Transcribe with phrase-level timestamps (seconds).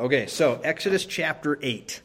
[0.00, 2.00] Okay, so Exodus chapter 8.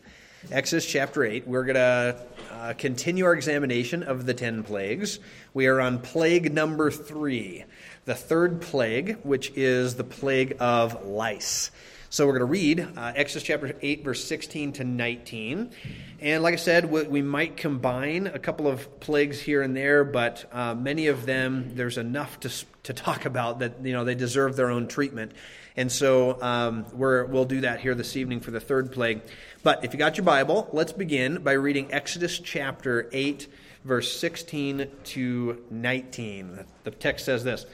[0.51, 1.47] Exodus chapter 8.
[1.47, 2.21] We're going to
[2.51, 5.17] uh, continue our examination of the 10 plagues.
[5.53, 7.63] We are on plague number 3,
[8.03, 11.71] the third plague, which is the plague of lice.
[12.09, 15.71] So we're going to read uh, Exodus chapter 8, verse 16 to 19.
[16.19, 20.03] And like I said, we, we might combine a couple of plagues here and there,
[20.03, 22.51] but uh, many of them, there's enough to,
[22.83, 25.31] to talk about that, you know, they deserve their own treatment.
[25.77, 29.21] And so um, we will do that here this evening for the third plague.
[29.61, 33.47] But if you got your Bible, let's begin by reading Exodus chapter 8,
[33.83, 36.65] verse 16 to 19.
[36.85, 37.65] The text says this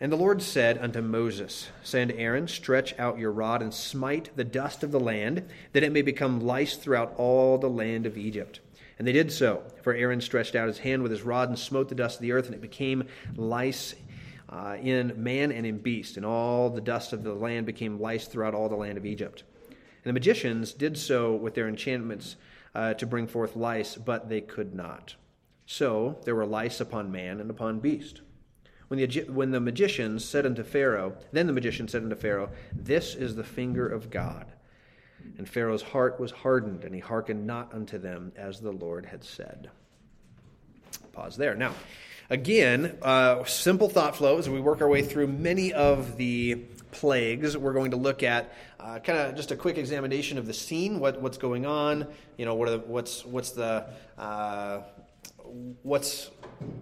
[0.00, 4.30] And the Lord said unto Moses, Say unto Aaron, Stretch out your rod and smite
[4.34, 8.16] the dust of the land, that it may become lice throughout all the land of
[8.16, 8.60] Egypt.
[8.98, 11.90] And they did so, for Aaron stretched out his hand with his rod and smote
[11.90, 13.04] the dust of the earth, and it became
[13.36, 13.94] lice
[14.48, 18.26] uh, in man and in beast, and all the dust of the land became lice
[18.26, 19.44] throughout all the land of Egypt.
[19.68, 22.36] And the magicians did so with their enchantments
[22.74, 25.16] uh, to bring forth lice, but they could not.
[25.66, 28.22] So there were lice upon man and upon beast.
[28.88, 33.14] When the, when the magicians said unto Pharaoh, then the magician said unto Pharaoh, This
[33.14, 34.46] is the finger of God.
[35.36, 39.22] And Pharaoh's heart was hardened, and he hearkened not unto them as the Lord had
[39.22, 39.70] said.
[41.12, 41.54] Pause there.
[41.54, 41.74] Now,
[42.30, 46.56] Again, uh, simple thought flow as we work our way through many of the
[46.90, 47.56] plagues.
[47.56, 51.00] We're going to look at uh, kind of just a quick examination of the scene,
[51.00, 53.86] what, what's going on, you know, what the, what's what's the
[54.18, 54.82] uh,
[55.82, 56.30] what's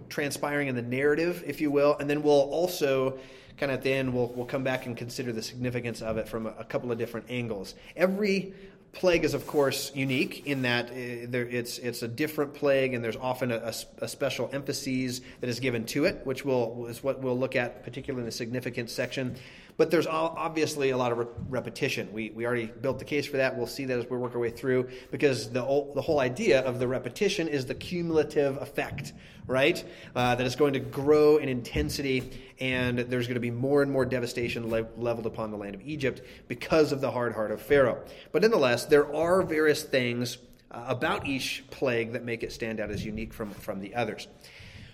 [0.09, 3.17] transpiring in the narrative, if you will, and then we'll also
[3.57, 6.27] kind of at the end we'll, we'll come back and consider the significance of it
[6.27, 7.73] from a, a couple of different angles.
[7.95, 8.53] Every
[8.97, 13.15] plague is, of course, unique in that uh, it's, it's a different plague, and there's
[13.15, 17.37] often a, a, special emphasis that is given to it, which will, is what we'll
[17.37, 19.35] look at, particularly in the significance section.
[19.77, 22.11] But there's obviously a lot of re- repetition.
[22.11, 23.55] We, we already built the case for that.
[23.55, 25.61] We'll see that as we work our way through, because the,
[25.93, 29.13] the whole idea of the repetition is the cumulative effect,
[29.45, 29.83] right?
[30.15, 33.91] Uh, that it's going to grow in intensity, and there's going to be more and
[33.91, 37.61] more devastation le- leveled upon the land of Egypt because of the hard heart of
[37.61, 38.03] Pharaoh.
[38.31, 40.39] But nonetheless, there are various things
[40.71, 44.27] uh, about each plague that make it stand out as unique from, from the others.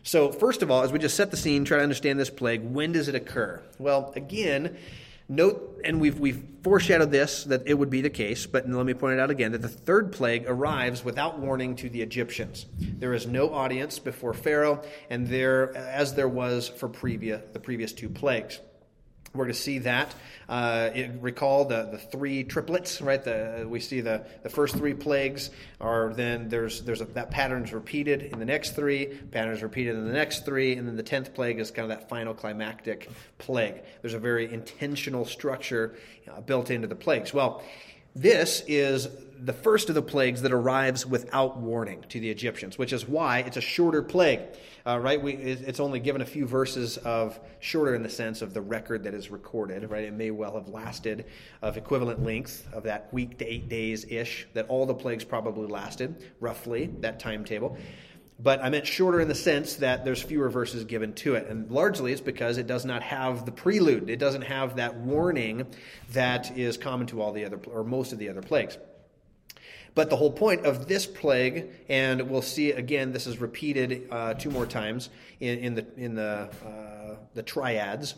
[0.04, 2.62] So, first of all, as we just set the scene, try to understand this plague,
[2.62, 3.64] when does it occur?
[3.80, 4.76] Well, again,
[5.30, 8.94] note, and we've, we've foreshadowed this, that it would be the case, but let me
[8.94, 12.66] point it out again that the third plague arrives without warning to the Egyptians.
[12.78, 18.10] There is no audience before Pharaoh, and there, as there was for the previous two
[18.10, 18.60] plagues.
[19.34, 20.14] We're going to see that.
[20.48, 23.24] Uh, it, recall the, the three triplets, right?
[23.24, 25.50] The, we see the, the first three plagues
[25.82, 30.06] are then there's there's a, that pattern's repeated in the next three, patterns repeated in
[30.06, 33.82] the next three, and then the tenth plague is kind of that final climactic plague.
[34.02, 35.96] There's a very intentional structure
[36.32, 37.34] uh, built into the plagues.
[37.34, 37.64] Well,
[38.16, 39.08] this is
[39.40, 43.40] the first of the plagues that arrives without warning to the Egyptians, which is why
[43.40, 44.42] it's a shorter plague.
[44.86, 45.22] Uh, right?
[45.22, 49.04] We, it's only given a few verses of shorter in the sense of the record
[49.04, 49.90] that is recorded.
[49.90, 50.04] Right?
[50.04, 51.26] It may well have lasted
[51.62, 55.68] of equivalent length of that week to eight days ish that all the plagues probably
[55.68, 57.78] lasted, roughly that timetable.
[58.40, 61.48] But I meant shorter in the sense that there's fewer verses given to it.
[61.48, 64.10] And largely it's because it does not have the prelude.
[64.10, 65.66] It doesn't have that warning
[66.12, 68.78] that is common to all the other, or most of the other plagues.
[69.96, 74.34] But the whole point of this plague, and we'll see again, this is repeated uh,
[74.34, 75.10] two more times
[75.40, 78.16] in, in the in the uh, the triads.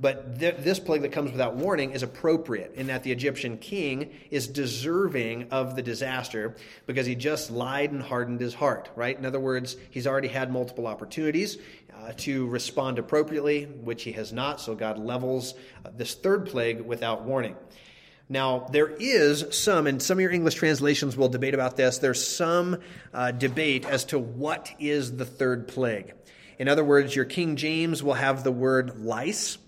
[0.00, 4.12] But th- this plague that comes without warning is appropriate in that the Egyptian king
[4.30, 9.16] is deserving of the disaster because he just lied and hardened his heart, right?
[9.16, 11.58] In other words, he's already had multiple opportunities
[11.96, 16.80] uh, to respond appropriately, which he has not, so God levels uh, this third plague
[16.80, 17.54] without warning.
[18.28, 22.26] Now, there is some, and some of your English translations will debate about this, there's
[22.26, 22.78] some
[23.12, 26.14] uh, debate as to what is the third plague.
[26.58, 29.58] In other words, your King James will have the word lice.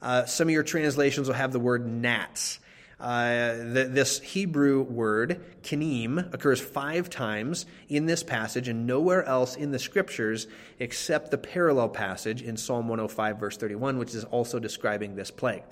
[0.00, 2.58] Uh, some of your translations will have the word gnats.
[2.98, 9.56] Uh, the, this Hebrew word, kinim, occurs five times in this passage and nowhere else
[9.56, 10.46] in the scriptures
[10.78, 15.64] except the parallel passage in Psalm 105, verse 31, which is also describing this plague.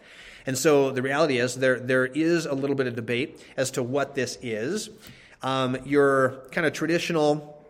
[0.47, 3.83] And so the reality is there, there is a little bit of debate as to
[3.83, 4.91] what this is.
[5.43, 7.67] Um, your kind of traditional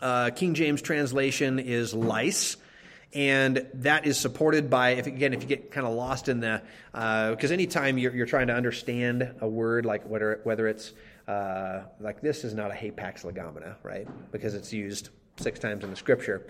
[0.00, 2.56] uh, King James translation is lice.
[3.14, 6.60] And that is supported by, if again, if you get kind of lost in the,
[6.92, 10.92] because uh, anytime you're, you're trying to understand a word, like whether, whether it's
[11.26, 14.06] uh, like this is not a hapax legomena, right?
[14.32, 16.46] Because it's used six times in the scripture.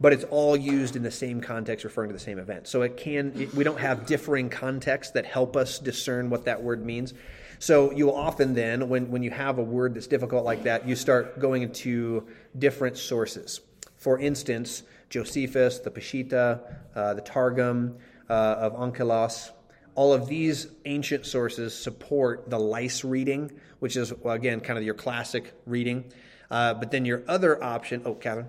[0.00, 2.68] But it's all used in the same context referring to the same event.
[2.68, 6.62] So it can, it, we don't have differing contexts that help us discern what that
[6.62, 7.14] word means.
[7.58, 10.86] So you will often then, when, when you have a word that's difficult like that,
[10.86, 13.60] you start going into different sources.
[13.96, 16.60] For instance, Josephus, the Peshitta,
[16.94, 17.96] uh, the Targum
[18.30, 19.50] uh, of Onkelos,
[19.96, 23.50] all of these ancient sources support the lice reading,
[23.80, 26.04] which is, again, kind of your classic reading.
[26.52, 28.46] Uh, but then your other option, oh, Catherine?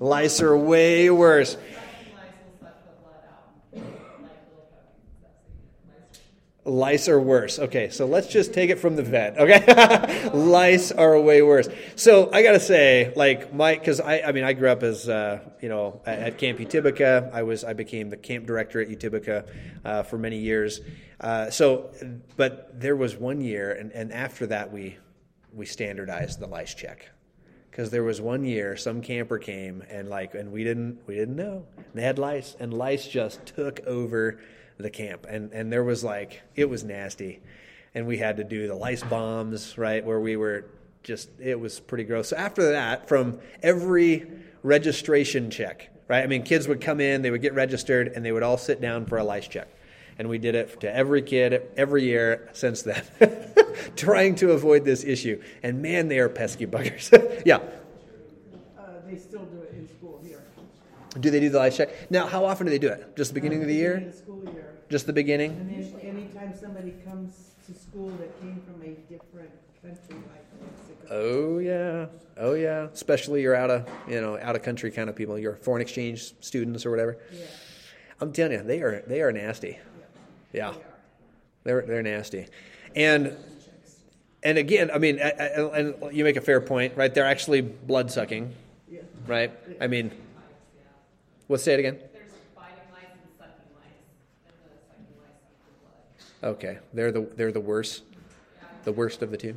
[0.00, 1.56] Lice are way worse.
[6.64, 7.58] Lice are worse.
[7.58, 9.38] Okay, so let's just take it from the vet.
[9.38, 11.68] Okay, lice are way worse.
[11.96, 15.40] So I gotta say, like Mike, because I, I mean, I grew up as uh,
[15.60, 17.32] you know at, at, Camp Utibica.
[17.32, 19.48] I was, I became the camp director at Utibica
[19.84, 20.80] uh, for many years.
[21.18, 21.90] Uh, so,
[22.36, 24.98] but there was one year, and, and after that, we
[25.52, 27.08] we standardized the lice check
[27.78, 31.36] because there was one year some camper came and like and we didn't we didn't
[31.36, 31.64] know.
[31.94, 34.40] They had lice and lice just took over
[34.78, 35.26] the camp.
[35.30, 37.40] And and there was like it was nasty.
[37.94, 40.64] And we had to do the lice bombs right where we were
[41.04, 42.30] just it was pretty gross.
[42.30, 44.26] So after that from every
[44.64, 48.32] registration check right i mean kids would come in they would get registered and they
[48.32, 49.68] would all sit down for a lice check
[50.18, 53.02] and we did it to every kid every year since then,
[53.96, 55.40] trying to avoid this issue.
[55.62, 57.10] And man, they are pesky buggers.
[57.46, 57.56] yeah.
[58.76, 60.42] Uh, they still do it in school here.
[61.18, 62.10] Do they do the lice check?
[62.10, 63.16] Now, how often do they do it?
[63.16, 64.00] Just the beginning uh, of the year?
[64.00, 64.74] The school year.
[64.90, 65.52] Just the beginning?
[65.52, 69.50] And then anytime somebody comes to school that came from a different
[69.82, 71.06] country like Mexico.
[71.10, 72.06] Oh yeah,
[72.38, 72.88] oh yeah.
[72.92, 75.38] Especially you're out of you know out of country kind of people.
[75.38, 77.18] You're foreign exchange students or whatever.
[77.32, 77.44] Yeah.
[78.20, 79.78] I'm telling you, they are they are nasty.
[80.52, 80.72] Yeah,
[81.64, 82.46] they're they're nasty,
[82.96, 83.36] and
[84.42, 87.12] and again, I mean, and you make a fair point, right?
[87.12, 88.54] They're actually blood sucking,
[89.26, 89.52] right?
[89.80, 90.10] I mean,
[91.48, 91.98] let's say it again.
[96.42, 98.04] Okay, they're the they're the worst,
[98.84, 99.56] the worst of the two.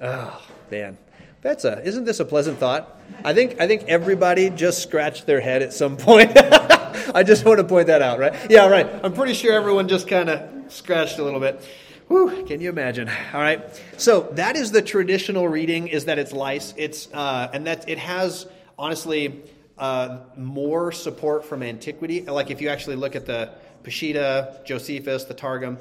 [0.00, 0.40] Oh
[0.70, 0.96] man,
[1.42, 3.00] that's a isn't this a pleasant thought?
[3.24, 6.36] I think I think everybody just scratched their head at some point.
[7.14, 8.34] I just want to point that out, right?
[8.50, 8.86] Yeah, right.
[9.02, 11.64] I'm pretty sure everyone just kind of scratched a little bit.
[12.08, 13.08] Whew, can you imagine?
[13.08, 13.60] All right.
[13.96, 16.74] So that is the traditional reading: is that it's lice.
[16.76, 18.46] It's uh, and that it has
[18.78, 19.42] honestly
[19.76, 22.22] uh, more support from antiquity.
[22.22, 23.52] Like if you actually look at the
[23.84, 25.78] Peshitta, Josephus, the Targum,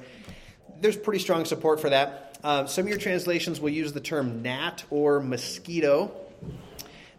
[0.79, 2.37] there's pretty strong support for that.
[2.43, 6.11] Uh, some of your translations will use the term gnat or mosquito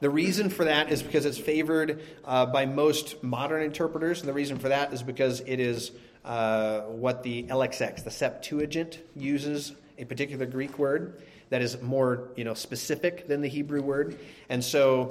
[0.01, 4.33] the reason for that is because it's favored uh, by most modern interpreters, and the
[4.33, 5.91] reason for that is because it is
[6.25, 12.45] uh, what the LXX, the Septuagint, uses a particular Greek word that is more you
[12.45, 14.19] know specific than the Hebrew word,
[14.49, 15.09] and so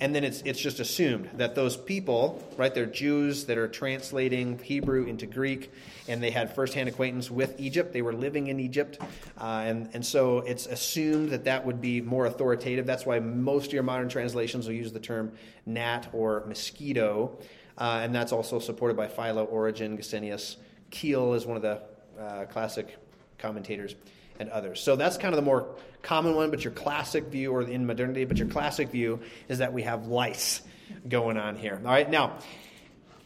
[0.00, 2.72] and then it's it's just assumed that those people, right?
[2.72, 5.72] They're Jews that are translating Hebrew into Greek,
[6.06, 7.92] and they had firsthand acquaintance with Egypt.
[7.92, 8.98] They were living in Egypt,
[9.40, 12.86] uh, and and so it's assumed that that would be more authoritative.
[12.86, 15.32] That's why most of your modern translations will use the term
[15.66, 17.36] gnat or mosquito,
[17.76, 20.56] uh, and that's also supported by Philo, Origen, Gesenius.
[20.92, 21.82] Keil is one of the
[22.18, 22.96] uh, classic
[23.36, 23.94] commentators
[24.38, 24.80] and others.
[24.80, 28.24] So that's kind of the more common one, but your classic view, or in modernity,
[28.24, 30.62] but your classic view is that we have lice
[31.08, 31.80] going on here.
[31.84, 32.38] All right, now,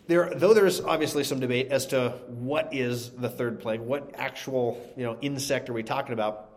[0.06, 4.84] there, though there's obviously some debate as to what is the third plague, what actual
[4.96, 6.48] you know insect are we talking about?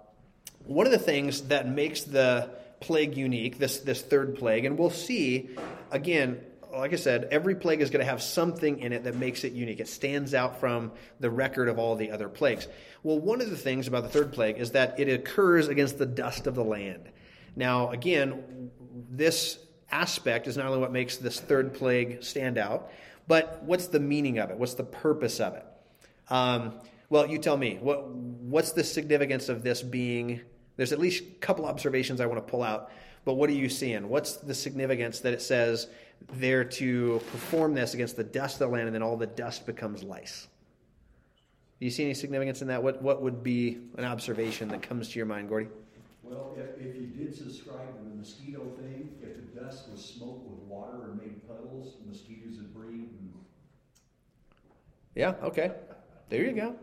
[0.65, 4.89] One of the things that makes the plague unique, this this third plague, and we'll
[4.89, 5.49] see
[5.91, 6.41] again
[6.77, 9.53] like I said, every plague is going to have something in it that makes it
[9.53, 9.79] unique.
[9.79, 12.67] It stands out from the record of all the other plagues.
[13.03, 16.05] Well, one of the things about the third plague is that it occurs against the
[16.05, 17.09] dust of the land.
[17.55, 18.71] Now, again,
[19.09, 19.59] this
[19.91, 22.91] aspect is not only what makes this third plague stand out,
[23.27, 24.57] but what's the meaning of it?
[24.57, 25.65] What's the purpose of it?
[26.29, 26.73] Um,
[27.09, 27.77] well, you tell me.
[27.79, 30.41] What, what's the significance of this being?
[30.75, 32.91] There's at least a couple observations I want to pull out,
[33.23, 34.09] but what are you seeing?
[34.09, 35.87] What's the significance that it says
[36.33, 39.65] they're to perform this against the dust of the land, and then all the dust
[39.65, 40.47] becomes lice.
[41.79, 42.81] Do you see any significance in that?
[42.81, 45.67] What what would be an observation that comes to your mind, Gordy?
[46.23, 50.49] Well, if, if you did subscribe to the mosquito thing, if the dust was smoked
[50.49, 53.09] with water and made puddles, mosquitoes would breed.
[53.19, 53.33] And...
[55.13, 55.35] Yeah.
[55.43, 55.71] Okay.
[56.29, 56.75] There you go.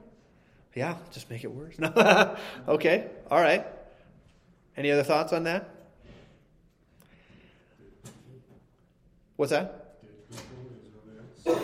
[0.74, 0.96] Yeah.
[1.10, 1.76] Just make it worse.
[2.68, 3.10] okay.
[3.30, 3.66] All right.
[4.76, 5.71] Any other thoughts on that?
[9.42, 9.96] What's that?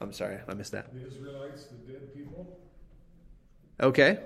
[0.00, 0.94] I'm sorry, I missed that.
[0.94, 2.58] The Israelites, the dead people.
[3.78, 4.18] Okay.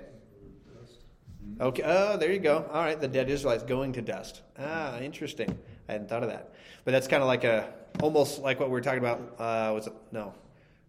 [1.60, 1.82] Okay.
[1.84, 2.70] Oh, there you go.
[2.72, 3.00] All right.
[3.00, 4.42] The dead Israelites going to dust.
[4.56, 5.58] Ah, interesting.
[5.88, 6.54] I hadn't thought of that.
[6.84, 9.18] But that's kind of like a almost like what we were talking about.
[9.36, 10.32] Uh, was it no?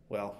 [0.10, 0.38] Well,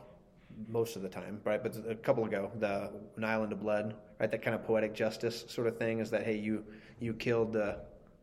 [0.68, 1.64] most of the time, right?
[1.64, 4.30] But a couple ago, the an island of blood, right?
[4.30, 6.64] That kind of poetic justice sort of thing is that hey, you
[7.00, 7.80] you killed the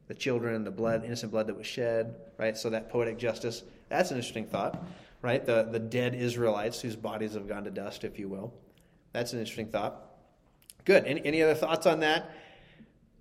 [0.08, 2.56] the children, the blood, innocent blood that was shed, right?
[2.56, 3.62] So that poetic justice.
[3.88, 4.84] That's an interesting thought,
[5.22, 5.44] right?
[5.44, 8.52] The the dead Israelites whose bodies have gone to dust, if you will.
[9.12, 10.02] That's an interesting thought.
[10.84, 11.04] Good.
[11.04, 12.30] Any, any other thoughts on that?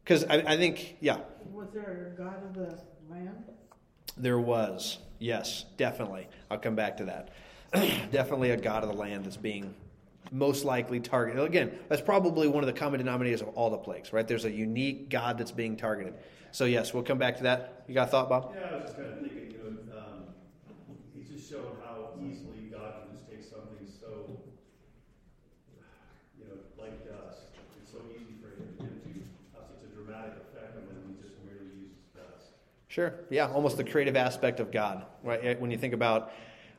[0.03, 1.17] Because I, I think, yeah,
[1.51, 3.43] Was there a god of the land?
[4.17, 4.99] there was.
[5.19, 6.27] Yes, definitely.
[6.51, 7.29] I'll come back to that.
[8.11, 9.73] definitely a god of the land that's being
[10.31, 11.43] most likely targeted.
[11.43, 14.27] Again, that's probably one of the common denominators of all the plagues, right?
[14.27, 16.15] There's a unique god that's being targeted.
[16.51, 17.83] So, yes, we'll come back to that.
[17.87, 18.55] You got a thought, Bob?
[18.57, 20.23] Yeah, I was just kind of thinking, you know, um,
[21.13, 24.39] he just showed how easily God can just take something so,
[26.39, 27.47] you know, like dust.
[27.81, 28.83] It's so easy for him to
[29.57, 32.51] have such a dramatic effect on when he just merely uses dust.
[32.87, 33.13] Sure.
[33.29, 35.59] Yeah, almost the creative aspect of God, right?
[35.59, 36.31] When you think about,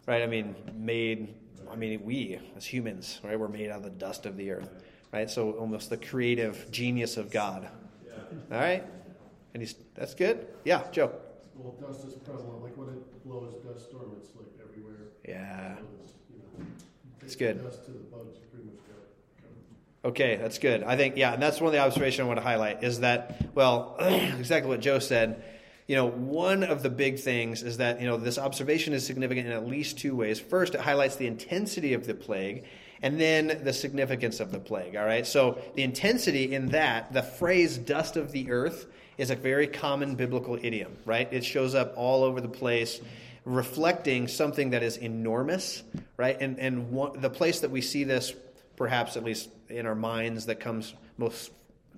[0.07, 0.23] right?
[0.23, 1.35] I mean, made.
[1.71, 3.39] I mean, we as humans, right?
[3.39, 4.71] We're made out of the dust of the earth,
[5.13, 5.31] right?
[5.31, 7.69] So almost the creative genius of God.
[8.51, 8.85] All right.
[9.55, 10.47] And he's that's good.
[10.65, 11.13] Yeah, Joe.
[11.57, 15.09] Well, dust is prevalent, like when it blows dust storm, it's like everywhere.
[15.27, 15.77] Yeah.
[16.03, 16.67] It's, you know,
[17.23, 17.63] It's good.
[17.63, 18.75] Dust to the bugs, pretty much.
[20.05, 20.83] Okay, that's good.
[20.85, 23.55] I think, yeah, and that's one of the observations I want to highlight is that,
[23.55, 25.43] well, exactly what Joe said.
[25.87, 29.47] You know, one of the big things is that, you know, this observation is significant
[29.47, 30.41] in at least two ways.
[30.41, 32.65] First, it highlights the intensity of the plague,
[33.03, 35.27] and then the significance of the plague, all right?
[35.27, 40.15] So, the intensity in that, the phrase dust of the earth, is a very common
[40.17, 41.29] biblical idiom, right?
[41.33, 43.01] It shows up all over the place
[43.45, 45.83] reflecting something that is enormous,
[46.17, 46.37] right?
[46.41, 48.35] And, and one, the place that we see this
[48.77, 51.51] perhaps at least in our minds that comes most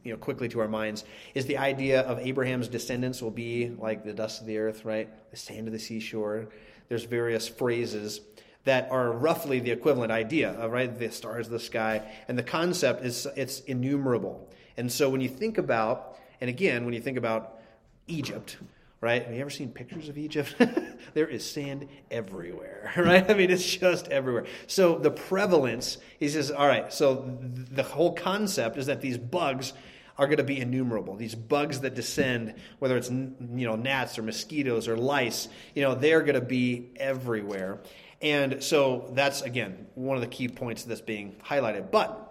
[0.09, 4.05] you know quickly to our minds is the idea of Abraham's descendants will be like
[4.05, 5.09] the dust of the earth, right?
[5.31, 6.49] The sand of the seashore.
[6.89, 8.23] There's various phrases
[8.65, 13.05] that are roughly the equivalent idea right the stars of the sky and the concept
[13.05, 14.49] is it's innumerable.
[14.79, 17.61] And so when you think about and again when you think about
[18.07, 18.57] Egypt,
[19.01, 19.23] right?
[19.23, 20.55] Have you ever seen pictures of Egypt?
[21.15, 23.31] there is sand everywhere, right?
[23.31, 24.47] I mean, it's just everywhere.
[24.67, 29.73] So the prevalence, he says, all right, so the whole concept is that these bugs
[30.19, 31.15] are going to be innumerable.
[31.17, 35.95] These bugs that descend, whether it's you know gnats or mosquitoes or lice, you know
[35.95, 37.81] they're going to be everywhere.
[38.21, 41.91] And so that's again one of the key points that's being highlighted.
[41.93, 42.29] But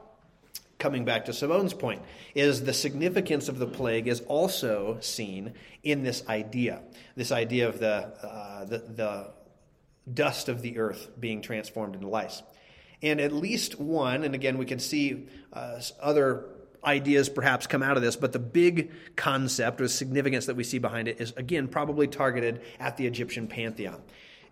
[0.80, 2.02] coming back to Simone's point,
[2.36, 5.54] is the significance of the plague is also seen
[5.84, 6.82] in this idea,
[7.16, 9.34] this idea of the, uh, the, the
[10.14, 12.44] dust of the earth being transformed into lice.
[13.02, 16.46] And at least one, and again, we can see uh, other
[16.88, 20.80] ideas perhaps come out of this, but the big concept or significance that we see
[20.80, 24.02] behind it is, again, probably targeted at the Egyptian pantheon.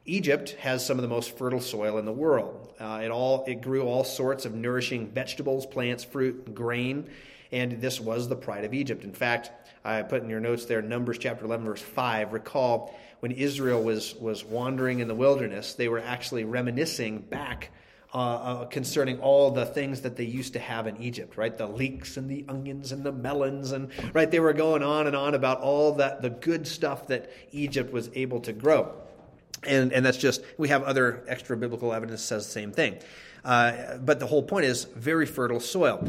[0.06, 2.74] Egypt has some of the most fertile soil in the world.
[2.80, 7.10] Uh, it all it grew all sorts of nourishing vegetables, plants, fruit, grain,
[7.52, 9.04] and this was the pride of Egypt.
[9.04, 9.50] In fact,
[9.84, 12.34] I put in your notes there Numbers chapter 11 verse 5.
[12.34, 17.72] Recall when Israel was was wandering in the wilderness, they were actually reminiscing back
[18.14, 21.58] uh, uh, concerning all the things that they used to have in Egypt, right?
[21.58, 25.16] The leeks and the onions and the melons, and right, they were going on and
[25.16, 28.94] on about all that the good stuff that Egypt was able to grow.
[29.64, 33.00] And, and that's just, we have other extra biblical evidence that says the same thing.
[33.44, 36.00] Uh, but the whole point is very fertile soil.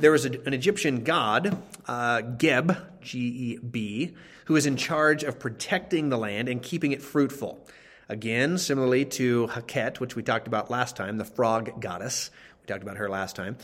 [0.00, 1.56] There was a, an Egyptian god,
[1.86, 4.14] uh, Geb, G E B,
[4.46, 7.66] who is in charge of protecting the land and keeping it fruitful.
[8.10, 12.32] Again, similarly to Haket, which we talked about last time, the frog goddess.
[12.60, 13.56] We talked about her last time.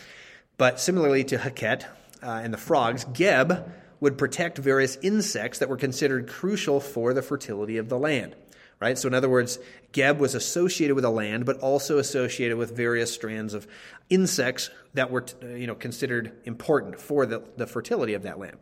[0.56, 1.84] But similarly to Haket
[2.22, 7.22] uh, and the frogs, Geb would protect various insects that were considered crucial for the
[7.22, 8.36] fertility of the land
[8.78, 8.98] right?
[8.98, 9.58] So, in other words,
[9.92, 13.66] Geb was associated with a land, but also associated with various strands of
[14.10, 18.58] insects that were, you know, considered important for the, the fertility of that land.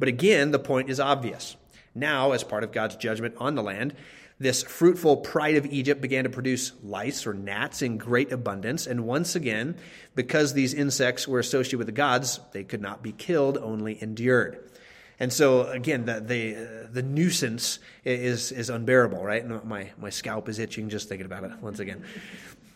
[0.00, 1.56] But again, the point is obvious.
[1.94, 3.94] Now, as part of God's judgment on the land,
[4.42, 8.86] this fruitful pride of Egypt began to produce lice or gnats in great abundance.
[8.86, 9.76] And once again,
[10.14, 14.68] because these insects were associated with the gods, they could not be killed, only endured.
[15.20, 19.46] And so again, the the, the nuisance is is unbearable, right?
[19.64, 22.02] My my scalp is itching just thinking about it once again.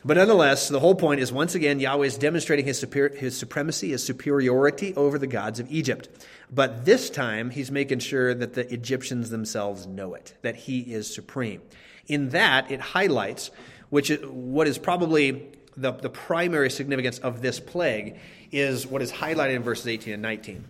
[0.05, 3.91] But nonetheless, the whole point is once again Yahweh is demonstrating his super, his supremacy,
[3.91, 6.09] his superiority over the gods of Egypt.
[6.51, 11.13] But this time, he's making sure that the Egyptians themselves know it, that he is
[11.13, 11.61] supreme.
[12.07, 13.51] In that, it highlights
[13.91, 18.19] which is, what is probably the, the primary significance of this plague
[18.51, 20.65] is what is highlighted in verses 18 and 19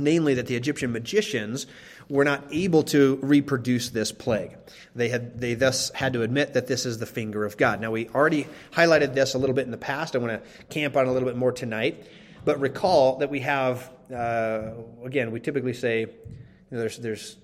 [0.00, 1.66] namely that the Egyptian magicians
[2.08, 4.56] were not able to reproduce this plague.
[4.94, 7.80] They had they thus had to admit that this is the finger of God.
[7.80, 10.16] Now we already highlighted this a little bit in the past.
[10.16, 12.06] I want to camp on a little bit more tonight,
[12.44, 14.72] but recall that we have uh,
[15.04, 16.06] again we typically say you
[16.70, 17.36] know, there's there's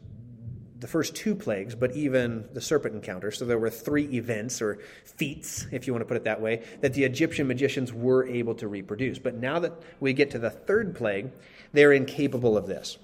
[0.81, 3.33] the first two plagues, but even the serpent encounter.
[3.33, 6.63] So there were three events or feats, if you want to put it that way,
[6.83, 9.19] that the Egyptian magicians were able to reproduce.
[9.19, 11.33] But now that we get to the third plague,
[11.73, 12.97] they're incapable of this.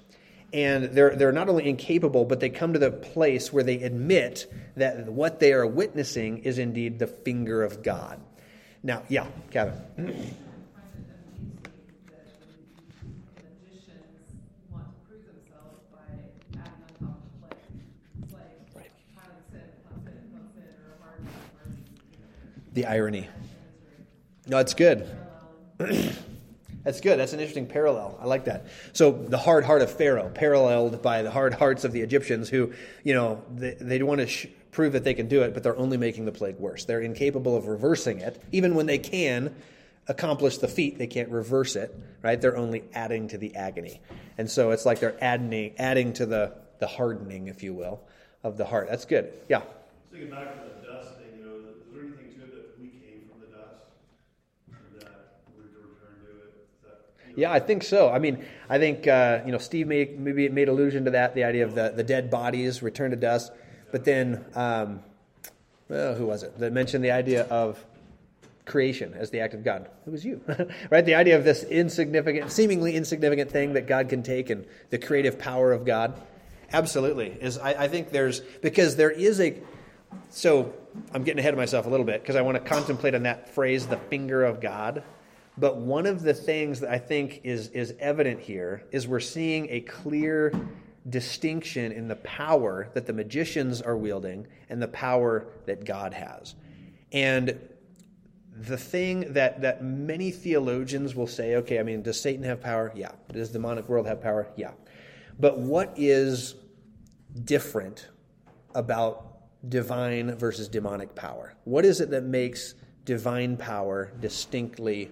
[0.53, 4.45] And they're, they're not only incapable, but they come to the place where they admit
[4.77, 8.21] that what they are witnessing is indeed the finger of God.
[8.83, 9.73] Now, yeah, Kevin.
[9.73, 10.23] I find it
[11.11, 11.59] amusing
[12.07, 12.39] that
[13.35, 14.31] the magicians
[14.71, 16.07] want to prove themselves by
[16.55, 17.57] adding on top of the play.
[18.23, 18.43] It's like
[18.75, 18.91] Right.
[19.17, 21.81] piling sin, upon sin, upon sin, or hard words,
[22.75, 23.27] The irony.
[24.47, 25.09] No, it's good.
[26.83, 27.17] That's good.
[27.17, 28.19] That's an interesting parallel.
[28.21, 28.67] I like that.
[28.93, 32.73] So the hard heart of Pharaoh, paralleled by the hard hearts of the Egyptians, who,
[33.03, 35.77] you know, they, they want to sh- prove that they can do it, but they're
[35.77, 36.85] only making the plague worse.
[36.85, 38.39] They're incapable of reversing it.
[38.51, 39.55] Even when they can
[40.07, 42.39] accomplish the feat, they can't reverse it, right?
[42.39, 43.99] They're only adding to the agony.
[44.37, 48.01] And so it's like they're adding, adding to the, the hardening, if you will,
[48.43, 48.87] of the heart.
[48.89, 49.33] That's good.
[49.49, 49.61] Yeah.
[50.11, 53.27] Back to the dust thing, you know, is there anything to it that we came
[53.27, 53.83] from the dust?
[54.71, 56.55] Or that we're to return to it?
[56.55, 58.09] Is that, you know, Yeah, I think so.
[58.09, 61.43] I mean, I think uh, you know Steve made, maybe made allusion to that, the
[61.43, 63.51] idea of the, the dead bodies return to dust.
[63.91, 65.01] But then, um,
[65.89, 67.83] well, who was it that mentioned the idea of
[68.65, 69.89] creation as the act of God?
[70.07, 70.41] It was you,
[70.89, 71.05] right?
[71.05, 75.37] The idea of this insignificant, seemingly insignificant thing that God can take and the creative
[75.37, 76.19] power of God.
[76.71, 79.61] Absolutely, is I, I think there's because there is a
[80.29, 80.73] so
[81.13, 83.53] I'm getting ahead of myself a little bit because I want to contemplate on that
[83.53, 85.03] phrase, the finger of God.
[85.57, 89.69] But one of the things that I think is, is evident here is we're seeing
[89.69, 90.53] a clear
[91.09, 96.55] distinction in the power that the magicians are wielding and the power that God has.
[97.11, 97.59] And
[98.57, 102.91] the thing that, that many theologians will say, okay, I mean, does Satan have power?
[102.95, 103.11] Yeah.
[103.31, 104.47] Does the demonic world have power?
[104.55, 104.71] Yeah.
[105.39, 106.55] But what is
[107.43, 108.07] different
[108.73, 109.37] about
[109.69, 111.53] divine versus demonic power?
[111.65, 115.11] What is it that makes divine power distinctly,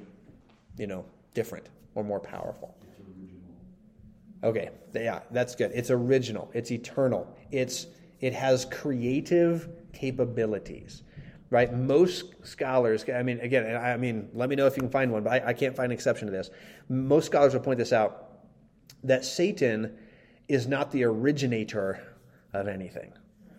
[0.77, 2.75] you know, different or more powerful?
[4.43, 5.71] Okay, yeah, that's good.
[5.73, 6.51] It's original.
[6.53, 7.33] It's eternal.
[7.51, 7.88] It's
[8.19, 11.03] it has creative capabilities,
[11.49, 11.73] right?
[11.73, 15.23] Most scholars, I mean, again, I mean, let me know if you can find one,
[15.23, 16.49] but I, I can't find an exception to this.
[16.89, 18.29] Most scholars will point this out
[19.03, 19.97] that Satan
[20.47, 22.01] is not the originator
[22.53, 23.12] of anything,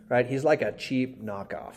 [0.08, 0.26] right?
[0.26, 1.76] He's like a cheap knockoff.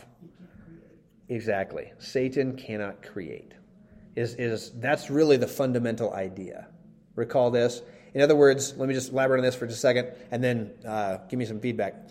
[1.29, 1.91] Exactly.
[1.99, 3.53] Satan cannot create.
[4.17, 6.67] Is, is that's really the fundamental idea.
[7.15, 7.83] Recall this.
[8.15, 10.71] In other words, let me just elaborate on this for just a second, and then
[10.87, 12.09] uh, give me some feedback.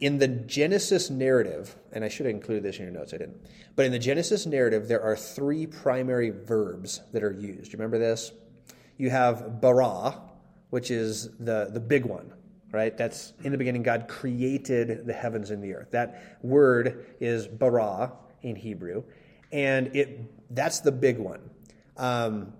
[0.00, 3.36] In the Genesis narrative, and I should have included this in your notes, I didn't.
[3.76, 7.72] But in the Genesis narrative, there are three primary verbs that are used.
[7.72, 8.32] You remember this?
[8.96, 10.20] You have bara,
[10.70, 12.32] which is the, the big one,
[12.72, 12.96] right?
[12.98, 15.92] That's in the beginning, God created the heavens and the earth.
[15.92, 19.04] That word is bara in Hebrew,
[19.52, 21.50] and it that's the big one.
[21.96, 22.52] Um,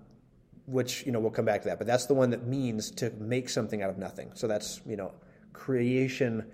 [0.65, 3.09] which you know we'll come back to that, but that's the one that means to
[3.11, 4.31] make something out of nothing.
[4.35, 5.11] So that's you know
[5.53, 6.45] creation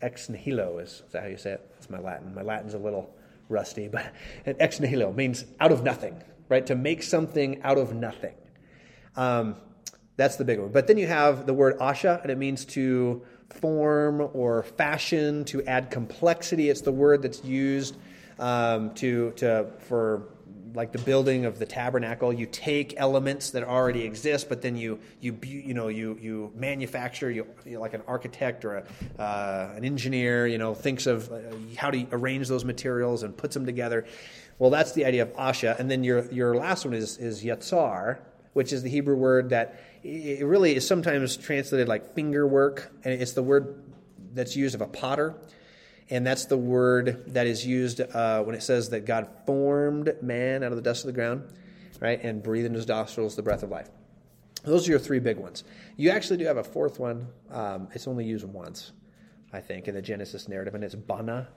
[0.00, 1.70] ex nihilo is, is that how you say it?
[1.74, 2.34] That's my Latin.
[2.34, 3.14] My Latin's a little
[3.48, 4.12] rusty, but
[4.46, 6.64] ex nihilo means out of nothing, right?
[6.66, 8.34] To make something out of nothing.
[9.16, 9.56] Um,
[10.16, 10.70] that's the big one.
[10.70, 15.64] But then you have the word asha, and it means to form or fashion, to
[15.64, 16.70] add complexity.
[16.70, 17.96] It's the word that's used
[18.38, 20.28] um, to, to for
[20.74, 22.32] like the building of the tabernacle.
[22.32, 27.30] You take elements that already exist, but then you you you know you you manufacture.
[27.30, 30.46] You, like an architect or a, uh, an engineer.
[30.46, 31.38] You know thinks of uh,
[31.76, 34.06] how to arrange those materials and puts them together.
[34.58, 35.78] Well, that's the idea of asha.
[35.78, 38.18] And then your your last one is is yatsar,
[38.52, 43.20] which is the Hebrew word that it really is sometimes translated like finger work, and
[43.20, 43.82] it's the word
[44.34, 45.34] that's used of a potter.
[46.10, 50.62] And that's the word that is used uh, when it says that God formed man
[50.62, 51.44] out of the dust of the ground,
[52.00, 53.88] right, and breathed into his nostrils the breath of life.
[54.64, 55.64] Those are your three big ones.
[55.96, 57.28] You actually do have a fourth one.
[57.50, 58.92] Um, it's only used once,
[59.52, 61.48] I think, in the Genesis narrative, and it's bana.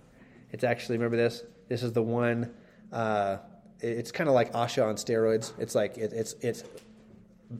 [0.51, 1.43] It's actually remember this.
[1.69, 2.51] This is the one.
[2.91, 3.37] Uh,
[3.79, 5.53] it's kind of like Asha on steroids.
[5.57, 6.63] It's like it, it's it's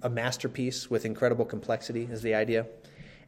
[0.01, 2.67] a masterpiece with incredible complexity is the idea,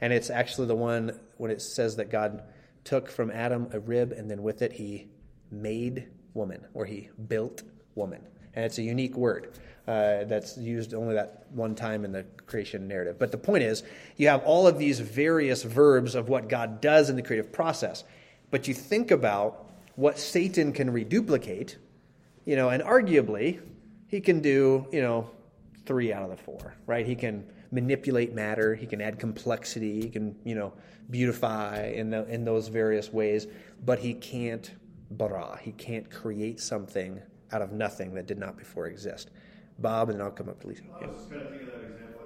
[0.01, 2.43] and it's actually the one when it says that God
[2.83, 5.07] took from Adam a rib and then with it he
[5.51, 7.63] made woman or he built
[7.95, 8.21] woman,
[8.55, 9.57] and it's a unique word.
[9.85, 13.19] Uh, that's used only that one time in the creation narrative.
[13.19, 13.83] But the point is,
[14.15, 18.05] you have all of these various verbs of what God does in the creative process.
[18.49, 21.75] But you think about what Satan can reduplicate,
[22.45, 23.59] you know, and arguably
[24.07, 25.29] he can do, you know,
[25.85, 27.05] three out of the four, right?
[27.05, 30.71] He can manipulate matter, he can add complexity, he can, you know,
[31.09, 33.47] beautify in, the, in those various ways,
[33.83, 34.71] but he can't
[35.11, 37.19] bara, he can't create something
[37.51, 39.31] out of nothing that did not before exist.
[39.79, 40.83] Bob, and then I'll come up to Lisa.
[41.01, 42.21] I was just kind of thinking of that example,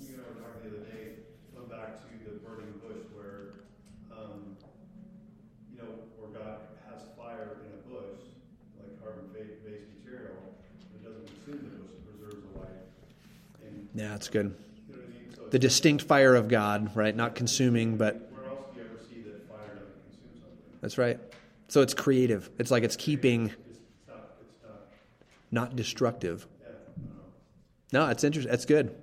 [0.00, 1.04] you and I were talking the other day,
[1.54, 3.68] going back to the burning bush where,
[4.10, 4.56] um,
[5.70, 6.58] you know, where God
[6.88, 8.24] has fire in a bush,
[8.80, 10.36] like carbon-based material,
[10.96, 12.88] it doesn't consume the bush, it preserves the life.
[13.64, 14.48] And, Yeah, that's good.
[14.88, 15.28] you know what I mean?
[15.36, 17.14] So The distinct fire of God, right?
[17.14, 20.78] Not consuming, but where else do you ever see that fire doesn't consume something?
[20.80, 21.20] that's right.
[21.68, 22.48] So it's creative.
[22.58, 23.82] It's like it's keeping It's, it's
[25.50, 26.46] not, it's destructive.
[26.62, 28.00] yeah, I don't know.
[28.00, 28.50] No, that's interesting.
[28.50, 28.96] That's good.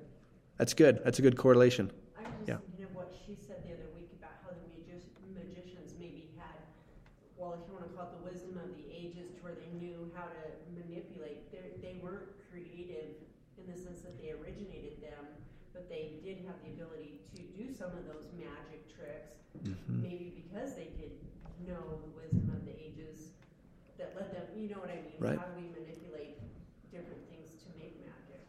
[0.58, 1.02] That's good.
[1.06, 1.92] That's a good correlation.
[2.18, 2.56] I was Yeah.
[2.58, 6.34] just thinking of what she said the other week about how the magi- magicians maybe
[6.34, 6.58] had,
[7.38, 9.70] well, if you want to call it the wisdom of the ages, to where they
[9.78, 10.42] knew how to
[10.74, 11.46] manipulate.
[11.54, 13.14] They they weren't creative
[13.62, 15.22] in the sense that they originated them,
[15.74, 19.38] but they did have the ability to do some of those magic tricks.
[19.64, 20.02] Mm-hmm.
[20.02, 21.14] Maybe because they did
[21.64, 23.32] know the wisdom of the ages
[24.02, 24.44] that led them.
[24.58, 25.16] You know what I mean?
[25.20, 25.38] Right.
[25.40, 26.36] How do we manipulate
[26.92, 28.44] different things to make magic?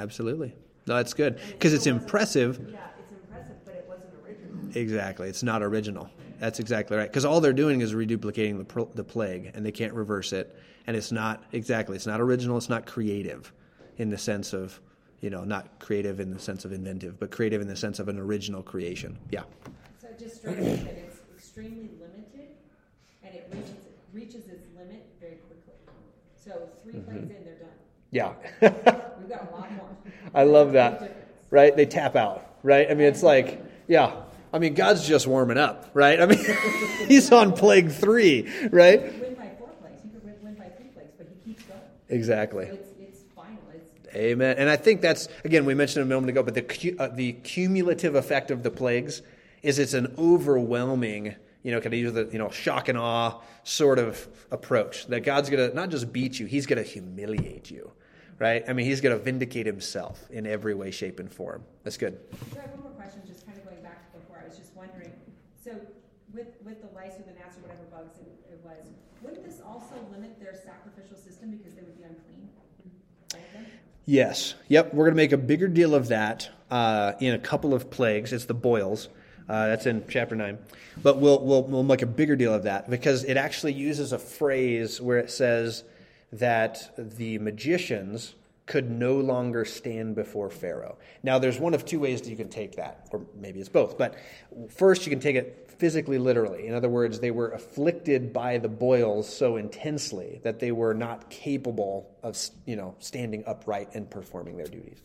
[0.00, 0.54] Absolutely.
[0.86, 2.58] No, that's good because it's impressive.
[2.72, 4.76] Yeah, it's impressive, but it wasn't original.
[4.76, 5.28] Exactly.
[5.28, 6.10] It's not original.
[6.40, 7.08] That's exactly right.
[7.08, 10.58] Because all they're doing is reduplicating the, the plague, and they can't reverse it.
[10.86, 11.96] And it's not exactly.
[11.96, 12.56] It's not original.
[12.56, 13.52] It's not creative,
[13.98, 14.80] in the sense of,
[15.20, 18.08] you know, not creative in the sense of inventive, but creative in the sense of
[18.08, 19.18] an original creation.
[19.30, 19.42] Yeah.
[20.00, 22.48] So it just strikes me that it's extremely limited,
[23.22, 23.74] and it reaches,
[24.14, 25.74] reaches its limit very quickly.
[26.42, 27.10] So 3 Mm-hmm.
[27.10, 27.68] plays in, they're done.
[28.10, 28.32] Yeah.
[28.60, 29.88] We've got a lot more.
[30.34, 31.16] I love that.
[31.50, 31.74] Right?
[31.76, 32.46] They tap out.
[32.62, 32.90] Right?
[32.90, 34.14] I mean, it's like, yeah.
[34.52, 35.90] I mean, God's just warming up.
[35.94, 36.20] Right?
[36.20, 36.38] I mean,
[37.08, 38.42] he's on plague three.
[38.62, 39.00] You Right?
[39.00, 41.62] could win by four plays, you could win- win by three plays, but he keeps
[41.64, 41.80] going.
[42.08, 42.66] Exactly.
[42.66, 44.56] So it's, it's final, it's, Amen.
[44.58, 48.16] And I think that's again we mentioned a moment ago, but the uh, the cumulative
[48.16, 49.22] effect of the plagues
[49.62, 53.40] is it's an overwhelming, you know, kind of use the you know shock and awe
[53.62, 57.92] sort of approach that God's gonna not just beat you, He's gonna humiliate you,
[58.40, 58.64] right?
[58.66, 61.62] I mean, He's gonna vindicate Himself in every way, shape, and form.
[61.84, 62.18] That's good.
[62.52, 64.58] So I have one more question, just kind of going back to before, I was
[64.58, 65.12] just wondering,
[65.62, 65.72] so
[66.34, 68.88] with, with the lice or the gnats or whatever bugs it, it was,
[69.22, 72.48] wouldn't this also limit their sacrificial system because they would be unclean?
[73.34, 73.66] All of them?
[74.06, 74.54] Yes.
[74.68, 74.94] Yep.
[74.94, 78.32] We're going to make a bigger deal of that uh, in a couple of plagues.
[78.32, 79.08] It's the boils.
[79.48, 80.58] Uh, that's in chapter nine.
[81.02, 84.18] But we'll, we'll we'll make a bigger deal of that because it actually uses a
[84.18, 85.82] phrase where it says
[86.32, 88.34] that the magicians
[88.66, 90.96] could no longer stand before Pharaoh.
[91.24, 93.98] Now, there's one of two ways that you can take that, or maybe it's both.
[93.98, 94.14] But
[94.68, 96.68] first, you can take it physically literally.
[96.68, 101.30] In other words, they were afflicted by the boils so intensely that they were not
[101.30, 105.02] capable of, you know, standing upright and performing their duties.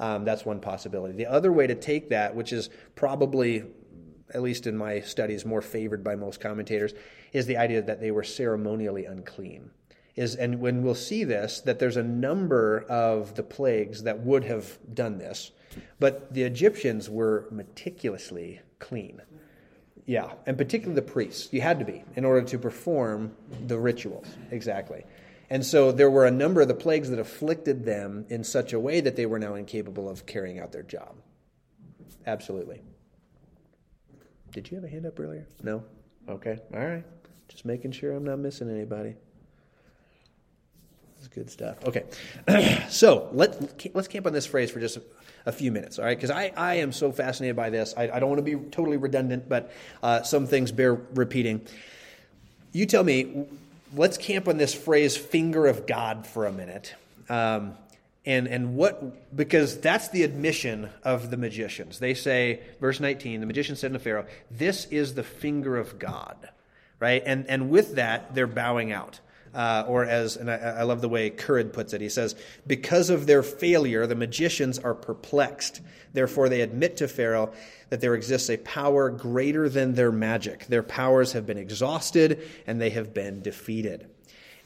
[0.00, 1.14] Um, that's one possibility.
[1.14, 3.64] The other way to take that, which is probably,
[4.34, 6.92] at least in my studies, more favored by most commentators,
[7.32, 9.70] is the idea that they were ceremonially unclean.
[10.16, 14.44] Is and when we'll see this, that there's a number of the plagues that would
[14.44, 15.52] have done this,
[16.00, 19.20] but the Egyptians were meticulously clean.
[20.06, 21.52] Yeah, and particularly the priests.
[21.52, 24.26] You had to be in order to perform the rituals.
[24.50, 25.04] Exactly.
[25.50, 28.80] And so there were a number of the plagues that afflicted them in such a
[28.80, 31.16] way that they were now incapable of carrying out their job.
[32.26, 32.80] Absolutely.
[34.52, 35.46] Did you have a hand up earlier?
[35.62, 35.84] No?
[36.28, 36.58] Okay.
[36.72, 37.04] All right.
[37.48, 39.16] Just making sure I'm not missing anybody.
[41.26, 41.76] That's good stuff.
[41.84, 42.84] Okay.
[42.88, 45.02] so let, let's camp on this phrase for just a,
[45.46, 46.16] a few minutes, all right?
[46.16, 47.94] Because I, I am so fascinated by this.
[47.96, 51.62] I, I don't want to be totally redundant, but uh, some things bear repeating.
[52.72, 53.46] You tell me,
[53.94, 56.94] let's camp on this phrase, finger of God, for a minute.
[57.28, 57.74] Um,
[58.24, 61.98] and, and what, because that's the admission of the magicians.
[61.98, 66.50] They say, verse 19, the magician said to Pharaoh, This is the finger of God,
[67.00, 67.22] right?
[67.24, 69.20] And, and with that, they're bowing out.
[69.54, 72.34] Uh, or as, and I, I love the way Currid puts it, he says,
[72.66, 75.80] Because of their failure, the magicians are perplexed.
[76.12, 77.52] Therefore, they admit to Pharaoh
[77.90, 80.66] that there exists a power greater than their magic.
[80.66, 84.08] Their powers have been exhausted and they have been defeated.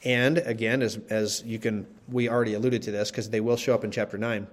[0.03, 3.75] And again, as, as you can, we already alluded to this because they will show
[3.75, 4.47] up in chapter 9.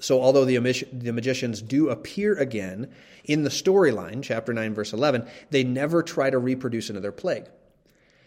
[0.00, 0.56] So, although the,
[0.92, 2.90] the magicians do appear again
[3.24, 7.46] in the storyline, chapter 9, verse 11, they never try to reproduce another plague.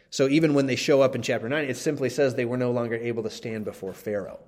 [0.09, 2.71] So, even when they show up in chapter 9, it simply says they were no
[2.71, 4.39] longer able to stand before Pharaoh.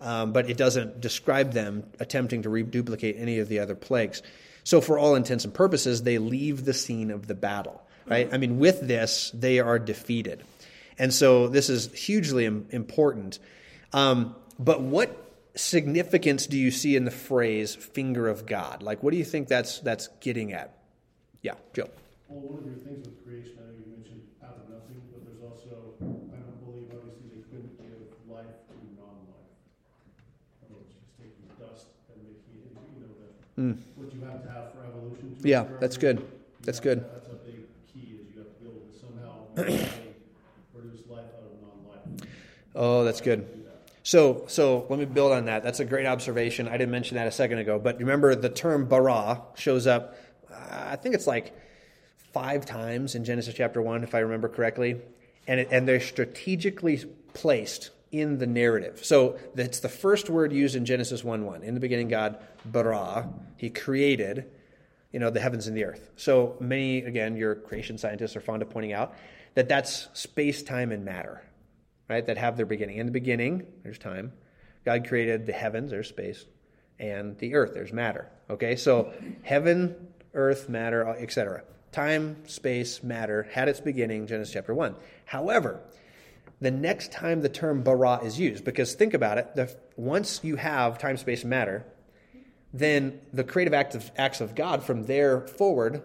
[0.00, 4.22] um, but it doesn't describe them attempting to reduplicate any of the other plagues.
[4.64, 8.28] So, for all intents and purposes, they leave the scene of the battle, right?
[8.32, 10.42] I mean, with this, they are defeated.
[10.98, 13.38] And so, this is hugely important.
[13.92, 15.16] Um, but what
[15.54, 18.82] significance do you see in the phrase "finger of God"?
[18.82, 20.76] Like, what do you think that's that's getting at?
[21.42, 21.88] Yeah, Joe.
[22.28, 25.24] Well, one of your things with creation, I know you mentioned out of nothing, but
[25.26, 29.50] there's also, I don't believe obviously they couldn't give life to non-life.
[30.62, 33.76] I mean, it's just taking dust and making it, into, you know, the, Mm.
[33.96, 35.36] what you have to have for evolution.
[35.42, 36.26] to Yeah, that's good.
[36.62, 37.00] That's good.
[37.00, 39.88] to- That's a big key, is you have to be able to somehow
[40.74, 42.30] produce life out of non-life.
[42.74, 43.46] Oh, that's good.
[44.02, 45.62] So, so let me build on that.
[45.62, 46.66] That's a great observation.
[46.68, 50.16] I didn't mention that a second ago, but remember the term bara shows up.
[50.50, 50.54] Uh,
[50.92, 51.52] I think it's like
[52.32, 54.96] five times in Genesis chapter one, if I remember correctly,
[55.46, 56.96] and it, and they're strategically
[57.34, 59.04] placed in the narrative.
[59.04, 61.62] So that's the first word used in Genesis one one.
[61.62, 64.46] In the beginning, God bara, He created,
[65.12, 66.10] you know, the heavens and the earth.
[66.16, 69.14] So many, again, your creation scientists are fond of pointing out
[69.54, 71.42] that that's space, time, and matter
[72.10, 72.98] right, that have their beginning.
[72.98, 74.32] In the beginning, there's time.
[74.84, 76.44] God created the heavens, there's space,
[76.98, 78.28] and the earth, there's matter.
[78.50, 81.62] Okay, so heaven, earth, matter, etc.
[81.92, 84.96] Time, space, matter had its beginning, Genesis chapter 1.
[85.24, 85.80] However,
[86.60, 90.56] the next time the term bara is used, because think about it, the, once you
[90.56, 91.86] have time, space, and matter,
[92.72, 96.02] then the creative act of, acts of God from there forward,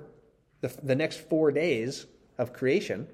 [0.61, 2.05] the, the next four days
[2.37, 3.07] of creation,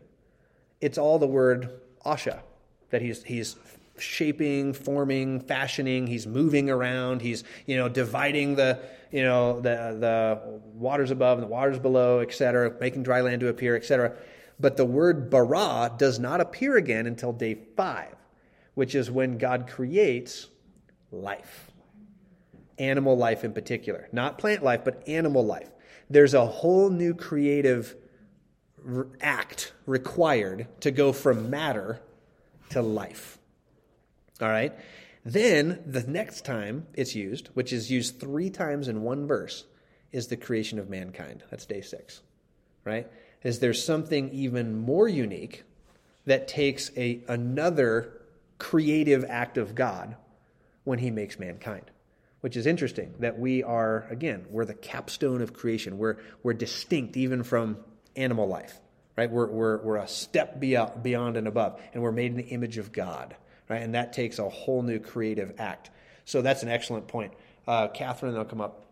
[0.80, 1.70] it's all the word
[2.06, 2.42] asha
[2.90, 3.56] that he's he's
[3.98, 8.80] shaping forming fashioning he's moving around he's you know dividing the
[9.12, 13.48] you know the the waters above and the waters below etc making dry land to
[13.48, 14.16] appear etc
[14.62, 18.16] but the word bara does not appear again until day 5
[18.76, 20.48] which is when god creates
[21.12, 21.72] life
[22.78, 25.70] animal life in particular not plant life but animal life
[26.10, 27.96] there's a whole new creative
[29.22, 32.02] act required to go from matter
[32.70, 33.38] to life.
[34.42, 34.74] All right?
[35.24, 39.66] Then the next time it's used, which is used three times in one verse,
[40.12, 41.44] is the creation of mankind.
[41.50, 42.22] That's day six.
[42.84, 43.08] Right?
[43.44, 45.64] Is there something even more unique
[46.26, 48.14] that takes a another
[48.58, 50.16] creative act of God
[50.84, 51.90] when he makes mankind?
[52.42, 55.98] Which is interesting that we are, again, we're the capstone of creation.
[56.00, 57.78] We're, we're distinct even from
[58.16, 58.80] animal life
[59.18, 59.30] right?
[59.30, 62.78] We're, we're, we're a step beyond, beyond and above, and we're made in the image
[62.78, 63.36] of God,
[63.70, 63.82] right?
[63.82, 65.90] And that takes a whole new creative act.
[66.26, 67.34] So that's an excellent point.
[67.68, 68.86] Uh, Catherine, they'll come up.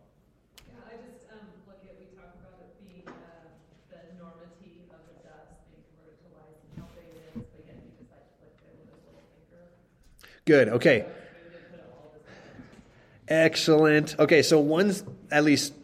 [0.68, 3.50] Yeah, I just, um, look at, we talk about it being, uh,
[3.90, 7.66] the enormity of the dust being converted to life and how big it is, but
[7.66, 9.66] yet you decide to put it with this little finger.
[10.50, 11.06] Good, okay.
[13.28, 14.16] Excellent.
[14.18, 15.76] Okay, so one's at least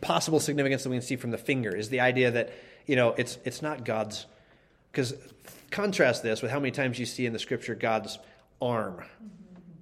[0.00, 2.50] possible significance that we can see from the finger is the idea that
[2.86, 4.24] you know it's it's not God's
[4.90, 5.12] because
[5.70, 8.18] contrast this with how many times you see in the scripture God's
[8.62, 9.04] arm,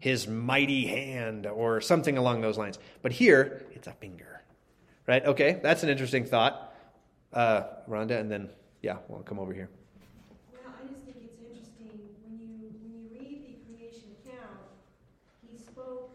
[0.01, 2.81] His mighty hand, or something along those lines.
[3.03, 4.43] But here it's a finger,
[5.07, 5.25] right?
[5.25, 6.75] Okay, that's an interesting thought,
[7.33, 8.51] uh, Rhonda, and then
[8.83, 9.69] yeah, we'll come over here.
[10.53, 14.59] Well, I just think it's interesting, when you, when you read the creation account,
[15.47, 16.11] he spoke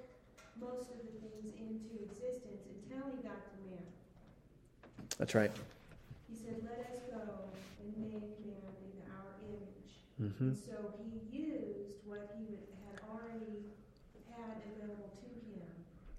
[0.60, 3.84] most of the things into existence until he got to man.
[5.18, 5.52] That's right.
[6.30, 7.50] He said, let us go
[7.80, 9.92] and make man in our image.
[10.18, 13.70] hmm And so he used what he had already
[14.30, 15.68] had available to him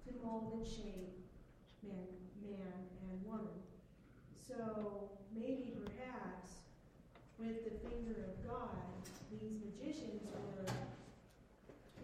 [0.06, 1.14] to mold and shape
[1.82, 2.06] man,
[2.42, 2.78] man
[3.10, 3.58] and woman.
[4.46, 6.62] So maybe perhaps
[7.38, 8.78] with the finger of God,
[9.30, 10.66] these magicians were,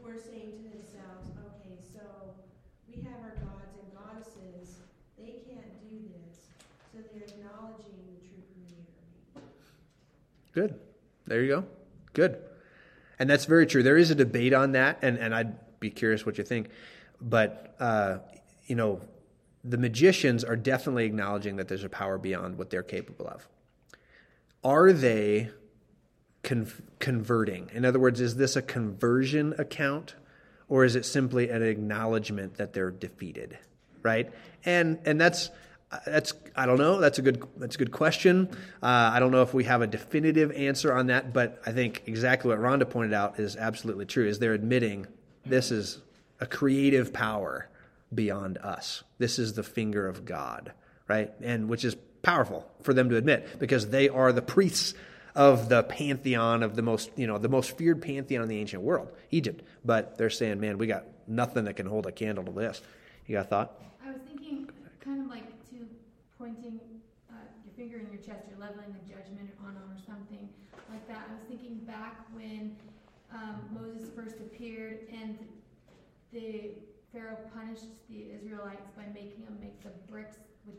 [0.03, 2.35] were saying to themselves, okay, so
[2.89, 4.81] we have our gods and goddesses,
[5.17, 6.20] they can't do this.
[7.01, 8.43] So they're acknowledging the true
[9.33, 9.47] creator.
[10.53, 10.75] Good.
[11.27, 11.65] There you go.
[12.13, 12.39] Good.
[13.19, 13.83] And that's very true.
[13.83, 16.69] There is a debate on that, and, and I'd be curious what you think.
[17.21, 18.19] But, uh,
[18.67, 19.01] you know,
[19.65, 23.49] the magicians are definitely acknowledging that there's a power beyond what they're capable of.
[24.63, 25.51] Are they
[26.43, 27.71] con- converting?
[27.73, 30.17] In other words, is this a conversion account,
[30.69, 33.59] or is it simply an acknowledgement that they're defeated?
[34.03, 34.31] Right?
[34.65, 35.51] And and that's
[36.07, 37.01] that's I don't know.
[37.01, 38.49] That's a good that's a good question.
[38.83, 42.03] Uh, I don't know if we have a definitive answer on that, but I think
[42.07, 44.27] exactly what Rhonda pointed out is absolutely true.
[44.27, 45.07] Is they're admitting
[45.45, 46.01] this is
[46.41, 47.69] a creative power
[48.15, 49.03] beyond us.
[49.19, 50.73] This is the finger of God,
[51.09, 51.33] right?
[51.41, 54.95] And which is powerful for them to admit because they are the priests
[55.35, 58.83] of the pantheon of the most, you know, the most feared pantheon in the ancient
[58.83, 59.63] world, Egypt.
[59.85, 62.81] But they're saying, man, we got nothing that can hold a candle to this.
[63.27, 63.83] You got a thought?
[64.05, 64.69] I was thinking,
[65.01, 65.45] kind of like
[66.41, 66.81] pointing
[67.29, 70.49] uh, your finger in your chest, you're leveling a judgment on them or something
[70.89, 71.29] like that.
[71.29, 72.75] I was thinking back when
[73.31, 75.37] um, Moses first appeared and
[76.33, 76.71] the
[77.13, 80.77] Pharaoh punished the Israelites by making them make the bricks with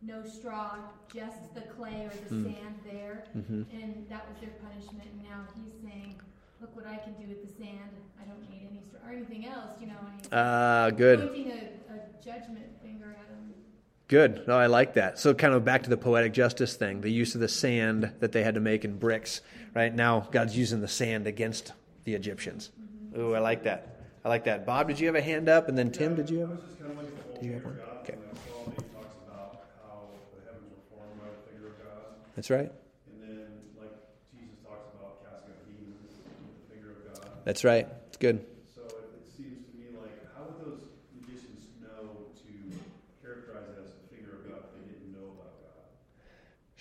[0.00, 0.76] no straw,
[1.12, 2.44] just the clay or the Mm.
[2.54, 3.62] sand there, Mm-hmm.
[3.76, 5.04] and that was their punishment.
[5.12, 6.20] And now he's saying,
[6.60, 7.90] "Look what I can do with the sand.
[8.20, 11.18] I don't need any straw or anything else." You know, and he's Ah, good.
[11.20, 11.60] pointing a,
[11.94, 13.54] a judgment finger at them.
[14.08, 14.46] Good.
[14.46, 15.18] No, I like that.
[15.18, 18.30] So, kind of back to the poetic justice thing, the use of the sand that
[18.32, 19.40] they had to make in bricks.
[19.74, 21.72] Right now, God's using the sand against
[22.04, 22.70] the Egyptians.
[23.12, 23.20] Mm-hmm.
[23.20, 23.96] Ooh, I like that.
[24.24, 24.64] I like that.
[24.64, 25.68] Bob, did you have a hand up?
[25.68, 26.50] And then Tim, did you I have?
[26.50, 27.88] was just kind of looking at the whole Do you have finger one?
[27.88, 28.12] of God, Okay.
[28.14, 29.50] and I saw that he talks about
[29.82, 29.98] how
[30.34, 32.02] the heavens were formed by the finger of God,
[32.36, 32.70] That's right.
[33.10, 33.46] and then
[33.78, 33.94] like
[34.30, 37.26] Jesus talks about casting out demons with the finger of God.
[37.44, 37.86] That's right.
[38.06, 38.46] It's good.
[38.74, 40.82] So it, it seems to me like how would those
[41.14, 42.50] magicians know to
[43.22, 45.86] characterize it as the finger of God if they didn't know about God?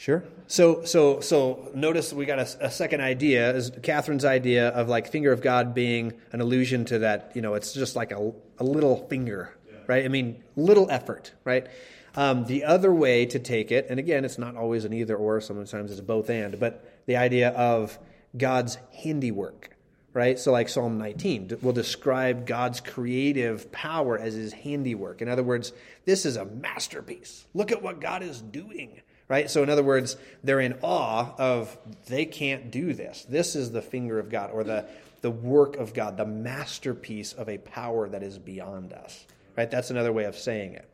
[0.05, 0.23] Sure.
[0.45, 5.11] So, so, so notice we got a, a second idea is Catherine's idea of like
[5.11, 8.63] finger of God being an allusion to that, you know, it's just like a, a
[8.63, 10.05] little finger, right?
[10.05, 11.65] I mean, little effort, right?
[12.13, 15.41] Um, the other way to take it, and again, it's not always an either or,
[15.41, 17.97] sometimes it's both and, but the idea of
[18.37, 19.71] God's handiwork,
[20.13, 20.37] right?
[20.37, 25.23] So, like Psalm 19 will describe God's creative power as his handiwork.
[25.23, 25.73] In other words,
[26.05, 27.47] this is a masterpiece.
[27.55, 29.49] Look at what God is doing, right?
[29.49, 33.25] So, in other words, they're in awe of they can't do this.
[33.27, 34.85] This is the finger of God or the,
[35.21, 39.25] the work of God, the masterpiece of a power that is beyond us,
[39.57, 39.69] right?
[39.69, 40.89] That's another way of saying it.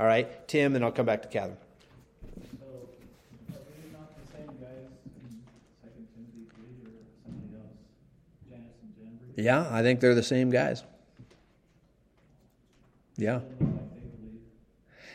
[0.00, 1.58] All right, Tim, then I'll come back to Catherine.
[9.36, 10.84] Yeah, I think they're the same guys.
[13.16, 13.40] Yeah.
[13.40, 14.40] They look like they believe.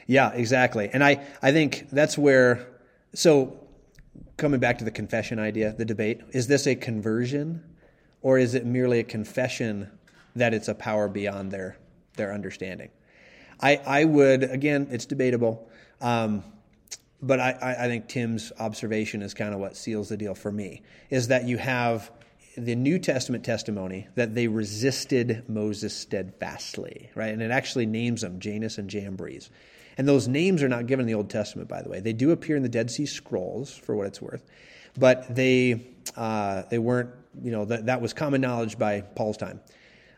[0.09, 0.89] Yeah, exactly.
[0.91, 2.67] And I, I think that's where,
[3.13, 3.59] so
[4.37, 7.63] coming back to the confession idea, the debate, is this a conversion
[8.23, 9.87] or is it merely a confession
[10.35, 11.77] that it's a power beyond their,
[12.15, 12.89] their understanding?
[13.61, 15.69] I, I would, again, it's debatable,
[16.01, 16.43] um,
[17.21, 20.81] but I, I, think Tim's observation is kind of what seals the deal for me,
[21.11, 22.09] is that you have
[22.57, 27.31] the New Testament testimony that they resisted Moses steadfastly, right?
[27.31, 29.51] And it actually names them Jannes and Jambres.
[29.99, 31.99] And those names are not given in the Old Testament, by the way.
[31.99, 34.45] They do appear in the Dead Sea Scrolls, for what it's worth,
[34.97, 37.09] but they uh, they weren't.
[37.43, 39.59] You know, that that was common knowledge by Paul's time,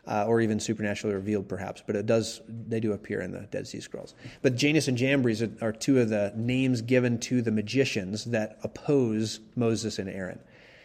[0.06, 1.82] uh, or even supernaturally revealed, perhaps.
[1.84, 2.40] But it does.
[2.48, 4.14] They do appear in the Dead Sea Scrolls.
[4.40, 9.40] But Jannes and Jambres are, two of the names given to the magicians that oppose
[9.56, 10.38] Moses and Aaron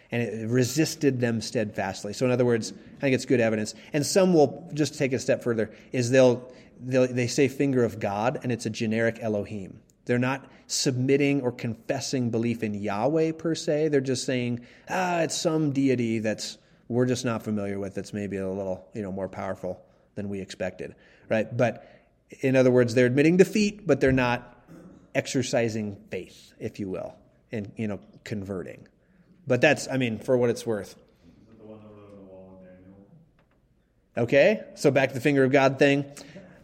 [0.09, 2.13] and it resisted them steadfastly.
[2.13, 3.75] So, in other words, I think it's good evidence.
[3.93, 7.99] And some will just take it a step further: is they'll they say finger of
[7.99, 9.81] God, and it's a generic Elohim.
[10.05, 13.89] They're not submitting or confessing belief in Yahweh per se.
[13.89, 17.95] They're just saying, ah, it's some deity that's we're just not familiar with.
[17.95, 19.81] That's maybe a little you know more powerful
[20.15, 20.95] than we expected,
[21.29, 21.55] right?
[21.55, 21.87] But
[22.41, 24.55] in other words, they're admitting defeat, but they're not
[25.15, 27.15] exercising faith, if you will,
[27.51, 28.87] and you know converting.
[29.47, 30.91] But that's, I mean, for what it's worth.
[30.91, 30.95] Is
[31.49, 33.07] it the one that wrote on the wall in Daniel?
[34.17, 36.05] Okay, so back to the finger of God thing,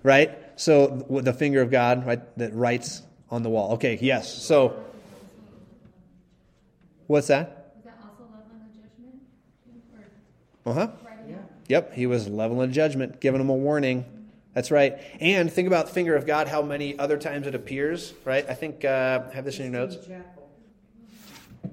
[0.03, 0.37] right?
[0.55, 3.73] So the finger of God, right, that writes on the wall.
[3.73, 4.31] Okay, yes.
[4.31, 4.83] So
[7.07, 7.73] what's that?
[7.79, 9.21] Is that also leveling judgment?
[10.65, 10.87] Uh huh.
[11.05, 11.49] writing out?
[11.67, 14.05] Yep, he was leveling a judgment, giving them a warning.
[14.53, 14.99] That's right.
[15.19, 18.47] And think about the finger of God, how many other times it appears, right?
[18.47, 19.97] I think, uh, have this in your notes.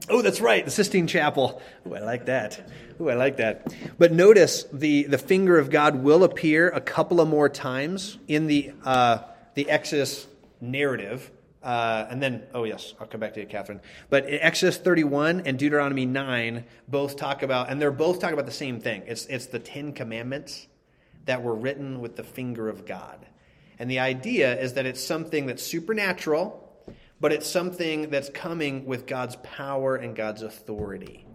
[0.09, 1.61] Oh, that's right, the Sistine Chapel.
[1.85, 2.71] Oh, I like that.
[2.99, 3.73] Oh, I like that.
[3.99, 8.47] But notice the, the finger of God will appear a couple of more times in
[8.47, 9.19] the, uh,
[9.55, 10.27] the Exodus
[10.61, 11.31] narrative.
[11.63, 13.81] Uh, and then, oh, yes, I'll come back to you, Catherine.
[14.09, 18.53] But Exodus 31 and Deuteronomy 9 both talk about, and they're both talking about the
[18.53, 19.03] same thing.
[19.07, 20.67] It's, it's the Ten Commandments
[21.27, 23.27] that were written with the finger of God.
[23.79, 26.70] And the idea is that it's something that's supernatural,
[27.21, 31.27] but it's something that's coming with God's power and God's authority.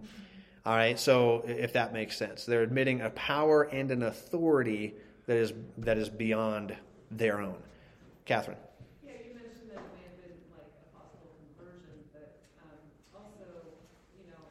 [0.65, 4.95] All right, so if that makes sense, they're admitting a power and an authority
[5.27, 6.75] that is that is beyond
[7.11, 7.57] their own.
[8.25, 8.57] Catherine.
[9.03, 12.33] Yeah, you mentioned that it may have been like a possible conversion, but
[12.65, 12.81] um,
[13.13, 13.45] also,
[14.17, 14.41] you know,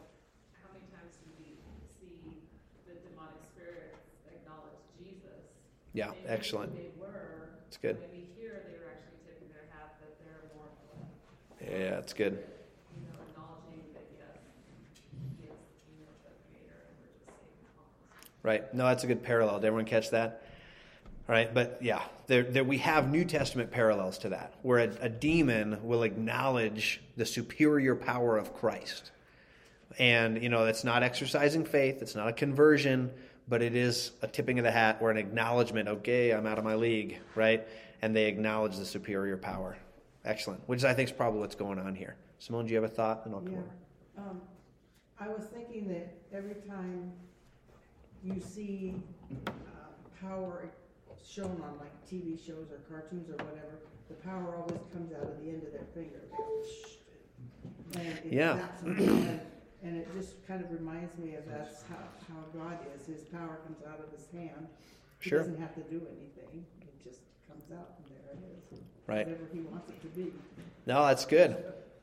[0.62, 1.58] how many times do we
[1.98, 2.38] see
[2.86, 3.98] the demonic spirits
[4.30, 5.50] acknowledge Jesus?
[5.94, 6.76] Yeah, They excellent.
[6.76, 7.50] They were.
[7.66, 7.98] That's good.
[8.06, 8.83] Maybe here they were
[11.70, 12.42] yeah, it's good.
[18.42, 18.74] Right.
[18.74, 19.60] No, that's a good parallel.
[19.60, 20.42] Did everyone catch that?
[21.26, 24.90] All right, but yeah, there, there, we have New Testament parallels to that, where a,
[25.00, 29.10] a demon will acknowledge the superior power of Christ.
[29.98, 33.10] And, you know, it's not exercising faith, it's not a conversion,
[33.48, 36.64] but it is a tipping of the hat or an acknowledgement, okay, I'm out of
[36.64, 37.66] my league, right?
[38.02, 39.78] And they acknowledge the superior power.
[40.24, 40.66] Excellent.
[40.68, 42.16] Which I think is probably what's going on here.
[42.38, 43.22] Simone, do you have a thought?
[43.26, 43.58] And I'll come Yeah.
[43.60, 44.30] over.
[44.30, 44.42] Um,
[45.18, 47.12] I was thinking that every time
[48.22, 49.02] you see,
[49.46, 49.50] uh,
[50.20, 50.70] power
[51.22, 55.40] shown on like TV shows or cartoons or whatever, the power always comes out of
[55.42, 56.20] the end of their finger.
[57.96, 58.68] And it Yeah.
[59.82, 61.96] and, it just kind of reminds me of that's how,
[62.28, 64.66] how God is, his power comes out of his hand.
[65.20, 65.38] He Sure.
[65.40, 66.64] doesn't have to do anything,
[67.48, 68.80] comes out and there it is.
[69.06, 69.26] Right.
[69.26, 70.32] Whatever he wants it to be.
[70.86, 71.56] No, that's good.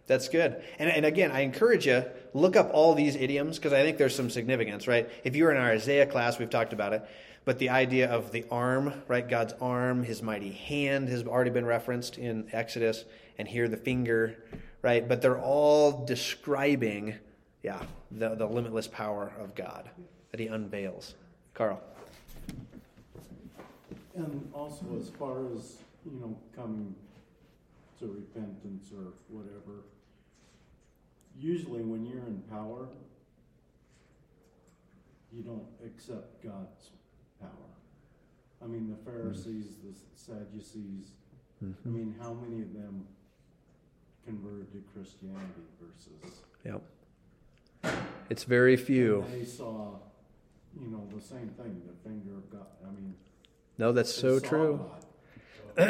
[0.08, 0.62] That's good.
[0.80, 4.16] And, and again, I encourage you, look up all these idioms because I think there's
[4.16, 5.10] some significance, right?
[5.24, 7.06] If you were in our Isaiah class, we've talked about it.
[7.46, 9.28] But the idea of the arm, right?
[9.28, 13.04] God's arm, his mighty hand has already been referenced in Exodus,
[13.38, 14.44] and here the finger,
[14.82, 15.08] right?
[15.08, 17.16] But they're all describing,
[17.64, 17.82] yeah,
[18.12, 19.90] the, the limitless power of God
[20.32, 21.16] that he unveils.
[21.54, 21.82] Carl.
[24.16, 26.96] And also as far as, you know, coming
[28.00, 29.84] to repentance or whatever,
[31.40, 32.88] usually when you're in power,
[35.32, 36.90] you don't accept God's
[37.40, 37.50] power.
[38.62, 41.12] I mean, the Pharisees, the Sadducees,
[41.62, 41.96] I mm-hmm.
[41.96, 43.06] mean, how many of them
[44.26, 46.82] converted to Christianity versus Yep.
[48.30, 49.26] It's very few.
[49.32, 49.96] they saw,
[50.80, 52.68] you know, the same thing, the finger of God.
[52.84, 53.16] I mean,
[53.78, 54.86] No, that's so true.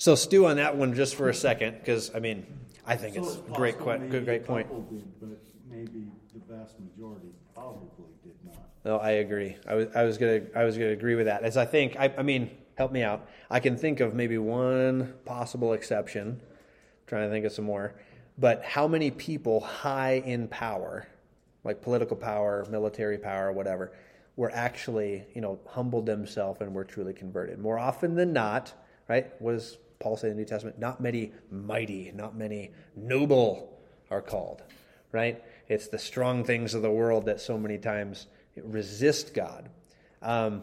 [0.00, 2.46] So stew on that one just for a second, because I mean,
[2.86, 4.68] I think So it's it's a great, que- good, great point.
[4.88, 7.88] Did, but maybe the vast majority probably
[8.22, 8.58] did not.
[8.84, 9.56] No, I agree.
[9.66, 11.42] I was, I was gonna, I was gonna agree with that.
[11.42, 13.28] As I think, I, I mean, help me out.
[13.50, 16.40] I can think of maybe one possible exception.
[17.08, 17.94] trying to think of some more,
[18.38, 21.08] but how many people high in power,
[21.64, 23.90] like political power, military power, whatever,
[24.38, 27.58] were actually, you know, humbled themselves and were truly converted?
[27.58, 28.72] More often than not,
[29.08, 29.32] right?
[29.40, 30.78] What does Paul say in the New Testament?
[30.78, 33.76] Not many mighty, not many noble
[34.12, 34.62] are called,
[35.10, 35.42] right?
[35.66, 38.28] It's the strong things of the world that so many times
[38.62, 39.68] resist God.
[40.22, 40.62] Um,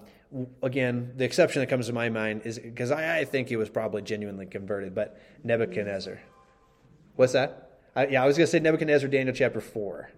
[0.63, 3.69] again, the exception that comes to my mind is because I, I think he was
[3.69, 6.21] probably genuinely converted, but Nebuchadnezzar.
[7.17, 7.81] What's that?
[7.93, 10.11] I, yeah, I was going to say Nebuchadnezzar, Daniel chapter four.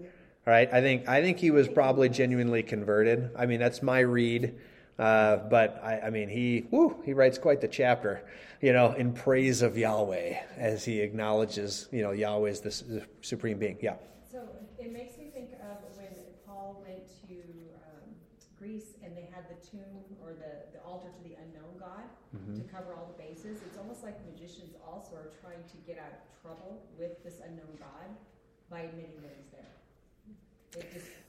[0.48, 3.32] All right, I think I think he was probably genuinely converted.
[3.38, 4.56] I mean, that's my read.
[4.98, 8.24] Uh, but I, I mean, he whoo, he writes quite the chapter,
[8.62, 13.06] you know, in praise of Yahweh as he acknowledges, you know, Yahweh is the, the
[13.20, 13.78] supreme being.
[13.82, 13.96] Yeah.
[14.32, 14.48] So
[14.80, 16.16] it makes me think of when
[16.48, 17.36] Paul went to
[17.84, 18.08] um,
[18.58, 22.08] Greece and they had the tomb or the, the altar to the unknown God
[22.56, 23.60] to cover all the bases.
[23.68, 27.76] It's almost like magicians also are trying to get out of trouble with this unknown
[27.78, 28.16] God
[28.72, 29.68] by admitting that he's there.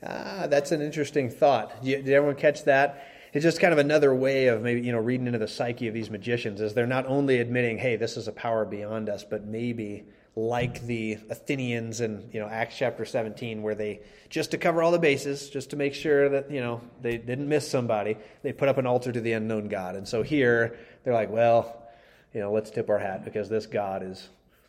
[0.02, 1.82] Ah, that's an interesting thought.
[1.82, 3.04] Did did everyone catch that?
[3.32, 5.94] It's just kind of another way of maybe you know reading into the psyche of
[5.94, 9.44] these magicians is they're not only admitting, hey, this is a power beyond us, but
[9.44, 10.04] maybe
[10.36, 14.92] like the Athenians in you know Acts chapter 17, where they just to cover all
[14.92, 18.68] the bases, just to make sure that you know they didn't miss somebody, they put
[18.68, 19.96] up an altar to the unknown God.
[19.96, 21.88] And so here they're like, well,
[22.32, 24.28] you know, let's tip our hat because this God is,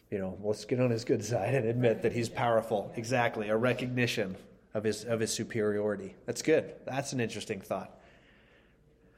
[0.09, 2.91] you know, let's get on his good side and admit that he's powerful.
[2.95, 4.35] Exactly, a recognition
[4.73, 6.15] of his of his superiority.
[6.25, 6.73] That's good.
[6.85, 7.99] That's an interesting thought.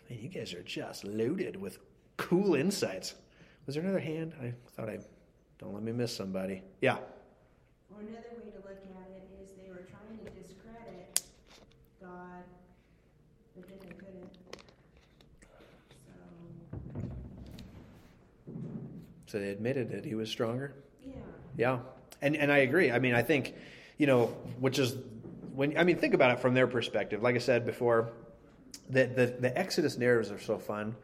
[0.10, 1.80] Man, you guys are just loaded with
[2.18, 3.16] cool insights.
[3.66, 4.34] Was there another hand?
[4.42, 5.00] I thought I
[5.60, 6.64] don't let me miss somebody.
[6.82, 6.98] Yeah.
[7.94, 11.22] Or another way to look at it is they were trying to discredit
[12.02, 12.44] God,
[13.56, 14.34] but then they couldn't.
[16.06, 16.12] So,
[19.28, 20.74] So they admitted that he was stronger.
[21.06, 21.14] yeah.
[21.58, 21.80] Yeah,
[22.22, 22.92] and and I agree.
[22.92, 23.54] I mean, I think,
[23.98, 24.28] you know,
[24.60, 24.96] which is
[25.54, 27.22] when I mean, think about it from their perspective.
[27.22, 28.12] Like I said before,
[28.90, 30.96] the the, the Exodus narratives are so fun,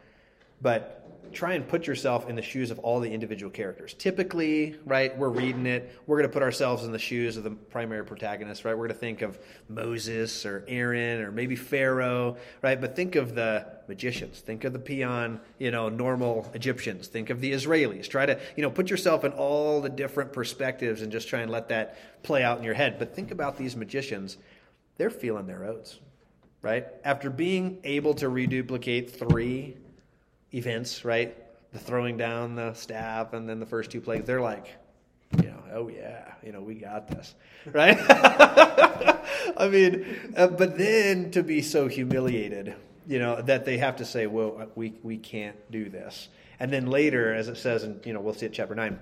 [0.61, 3.93] but try and put yourself in the shoes of all the individual characters.
[3.93, 7.51] Typically, right, we're reading it, we're going to put ourselves in the shoes of the
[7.51, 8.73] primary protagonist, right?
[8.73, 12.79] We're going to think of Moses or Aaron or maybe Pharaoh, right?
[12.79, 17.41] But think of the magicians, think of the peon, you know, normal Egyptians, think of
[17.41, 18.09] the Israelis.
[18.09, 21.51] Try to, you know, put yourself in all the different perspectives and just try and
[21.51, 22.99] let that play out in your head.
[22.99, 24.37] But think about these magicians,
[24.97, 25.99] they're feeling their oats,
[26.61, 26.85] right?
[27.03, 29.77] After being able to reduplicate three
[30.53, 31.35] events, right?
[31.71, 34.75] The throwing down the staff and then the first two plays, they're like,
[35.41, 37.35] you know, oh yeah, you know, we got this,
[37.65, 37.97] right?
[39.57, 42.75] I mean, uh, but then to be so humiliated,
[43.07, 46.29] you know, that they have to say, well, we, we can't do this.
[46.59, 48.99] And then later, as it says, and you know, we'll see it chapter 9,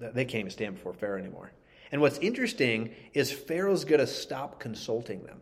[0.00, 1.50] that they can't even stand before Pharaoh anymore.
[1.90, 5.40] And what's interesting is Pharaoh's going to stop consulting them.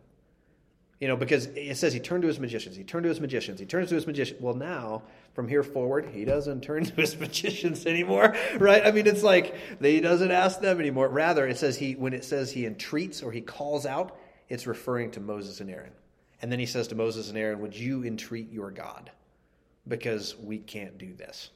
[1.01, 3.61] You know, because it says he turned to his magicians, he turned to his magicians,
[3.61, 4.41] he turns to his magicians.
[4.41, 5.03] Well, now,
[5.35, 8.85] from here forward, he doesn't turn to his magicians anymore, right?
[8.87, 11.09] I mean, it's like he doesn't ask them anymore.
[11.09, 14.17] Rather, it says he, when it says he entreats or he calls out,
[14.49, 15.93] it's referring to Moses and Aaron.
[16.43, 19.11] And then he says to Moses and Aaron, Would you entreat your God?
[19.89, 21.51] Because we can't do this,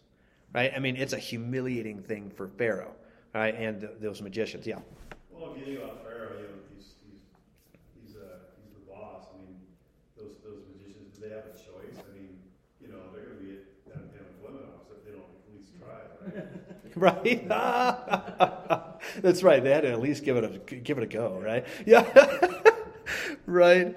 [0.54, 0.72] right?
[0.74, 2.94] I mean, it's a humiliating thing for Pharaoh,
[3.34, 3.54] right?
[3.54, 4.78] And those magicians, yeah.
[5.30, 7.20] Well, getting about Pharaoh, you know, he's, he's,
[8.06, 9.26] he's, uh, he's the boss.
[9.34, 9.56] I mean,
[10.16, 11.98] those, those magicians, do they have a choice?
[11.98, 12.38] I mean,
[12.80, 13.58] you know, they're going to be
[13.90, 15.98] at an unemployment office if they don't at least try,
[17.02, 17.48] right?
[19.22, 19.64] That's right.
[19.64, 21.66] They had to at least give it a give it a go, right?
[21.86, 22.04] Yeah,
[23.46, 23.96] right.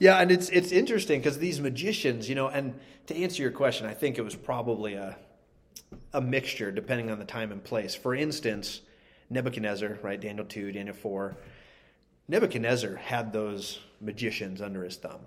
[0.00, 2.74] Yeah, and it's it's interesting because these magicians, you know, and
[3.06, 5.16] to answer your question, I think it was probably a
[6.12, 7.94] a mixture depending on the time and place.
[7.94, 8.80] For instance,
[9.30, 10.20] Nebuchadnezzar, right?
[10.20, 11.36] Daniel two, Daniel four.
[12.26, 15.20] Nebuchadnezzar had those magicians under his thumb,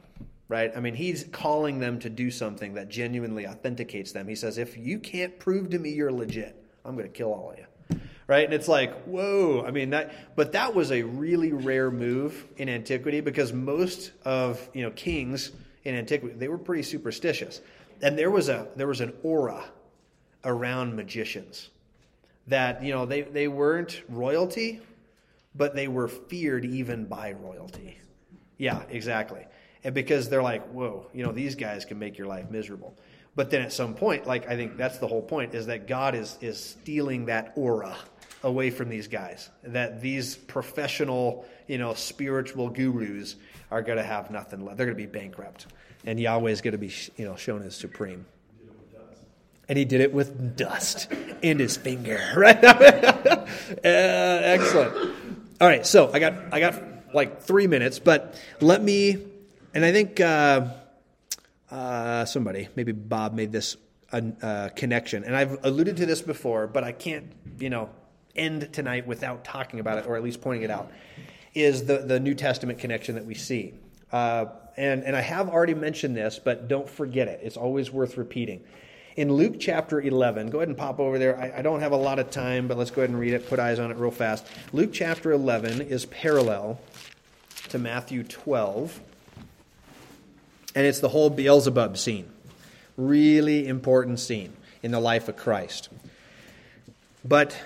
[0.49, 0.71] right?
[0.75, 4.27] I mean, he's calling them to do something that genuinely authenticates them.
[4.27, 7.51] He says, "If you can't prove to me you're legit, I'm going to kill all
[7.51, 7.65] of you."
[8.27, 8.45] right?
[8.45, 9.63] And it's like, whoa.
[9.65, 14.67] I mean that, but that was a really rare move in antiquity because most of
[14.73, 15.51] you know kings
[15.83, 17.61] in antiquity they were pretty superstitious,
[18.01, 19.63] and there was a there was an aura
[20.43, 21.69] around magicians
[22.47, 24.81] that you know they they weren't royalty,
[25.53, 27.99] but they were feared even by royalty.
[28.57, 29.45] Yeah, exactly.
[29.83, 32.97] And because they're like, whoa, you know, these guys can make your life miserable.
[33.35, 36.15] But then at some point, like I think that's the whole point, is that God
[36.15, 37.95] is is stealing that aura
[38.43, 39.49] away from these guys.
[39.63, 43.35] That these professional, you know, spiritual gurus
[43.71, 44.77] are going to have nothing left.
[44.77, 45.67] They're going to be bankrupt,
[46.05, 48.25] and Yahweh is going to be, you know, shown as supreme.
[49.67, 51.11] And he did it with dust
[51.41, 52.63] in his finger, right?
[52.63, 53.45] uh,
[53.83, 55.15] excellent.
[55.59, 56.81] All right, so I got I got
[57.13, 59.17] like three minutes, but let me,
[59.73, 60.67] and I think uh,
[61.71, 63.77] uh, somebody, maybe Bob, made this
[64.11, 67.89] uh, connection, and I've alluded to this before, but I can't, you know,
[68.35, 70.91] end tonight without talking about it or at least pointing it out,
[71.53, 73.73] is the, the New Testament connection that we see.
[74.11, 74.45] Uh,
[74.77, 77.39] and, and I have already mentioned this, but don't forget it.
[77.43, 78.63] It's always worth repeating.
[79.15, 81.39] In Luke chapter 11, go ahead and pop over there.
[81.39, 83.47] I, I don't have a lot of time, but let's go ahead and read it.
[83.47, 84.45] Put eyes on it real fast.
[84.73, 86.79] Luke chapter 11 is parallel
[87.69, 88.99] to Matthew 12,
[90.75, 92.29] and it's the whole Beelzebub scene.
[92.97, 94.53] Really important scene
[94.83, 95.89] in the life of Christ.
[97.23, 97.57] But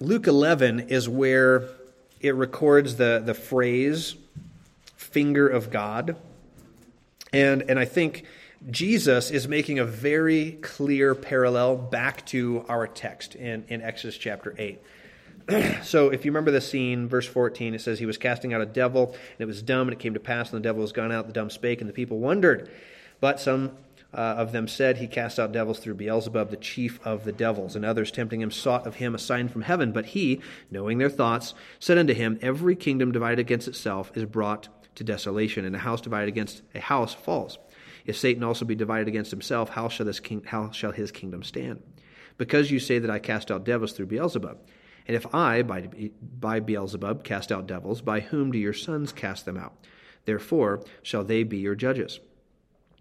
[0.00, 1.68] Luke 11 is where
[2.20, 4.16] it records the, the phrase
[4.96, 6.16] finger of God.
[7.32, 8.24] And, and I think
[8.70, 14.54] Jesus is making a very clear parallel back to our text in, in Exodus chapter
[14.56, 14.80] 8.
[15.82, 18.66] so if you remember the scene, verse 14, it says, He was casting out a
[18.66, 21.12] devil, and it was dumb, and it came to pass, and the devil was gone
[21.12, 22.70] out, the dumb spake, and the people wondered.
[23.20, 23.72] But some
[24.14, 27.76] uh, of them said, He cast out devils through Beelzebub, the chief of the devils.
[27.76, 29.92] And others, tempting him, sought of him a sign from heaven.
[29.92, 30.40] But he,
[30.70, 35.64] knowing their thoughts, said unto him, Every kingdom divided against itself is brought to desolation,
[35.64, 37.58] and a house divided against a house falls.
[38.06, 41.42] If Satan also be divided against himself, how shall, this king, how shall his kingdom
[41.42, 41.82] stand?
[42.36, 44.58] Because you say that I cast out devils through Beelzebub.
[45.06, 45.88] And if I, by,
[46.40, 49.74] by Beelzebub, cast out devils, by whom do your sons cast them out?
[50.24, 52.20] Therefore shall they be your judges.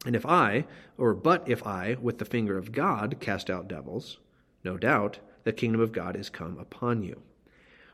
[0.06, 0.66] And if I,
[0.98, 4.18] or but if I, with the finger of God, cast out devils,
[4.64, 7.22] no doubt the kingdom of God is come upon you.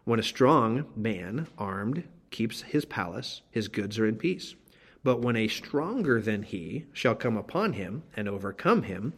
[0.06, 4.56] When a strong man, armed, keeps his palace, his goods are in peace.
[5.04, 9.14] But when a stronger than he shall come upon him and overcome him,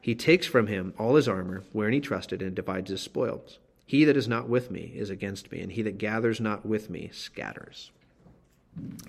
[0.00, 3.58] he takes from him all his armor, wherein he trusted, and divides his spoils.
[3.86, 6.90] He that is not with me is against me, and he that gathers not with
[6.90, 7.92] me scatters.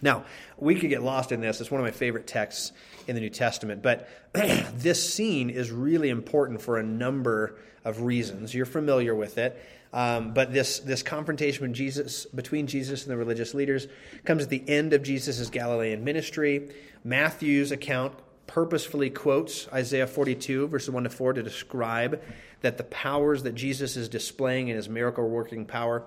[0.02, 0.24] Now,
[0.58, 1.60] we could get lost in this.
[1.60, 2.72] It's one of my favorite texts
[3.08, 8.54] in the New Testament, but this scene is really important for a number of reasons.
[8.54, 9.62] You're familiar with it.
[9.94, 13.88] Um, but this, this confrontation between Jesus, between Jesus and the religious leaders
[14.26, 16.70] comes at the end of Jesus' Galilean ministry.
[17.04, 18.14] Matthew's account
[18.48, 22.22] purposefully quotes Isaiah 42, verses 1 to 4, to describe
[22.62, 26.04] that the powers that Jesus is displaying in his miracle working power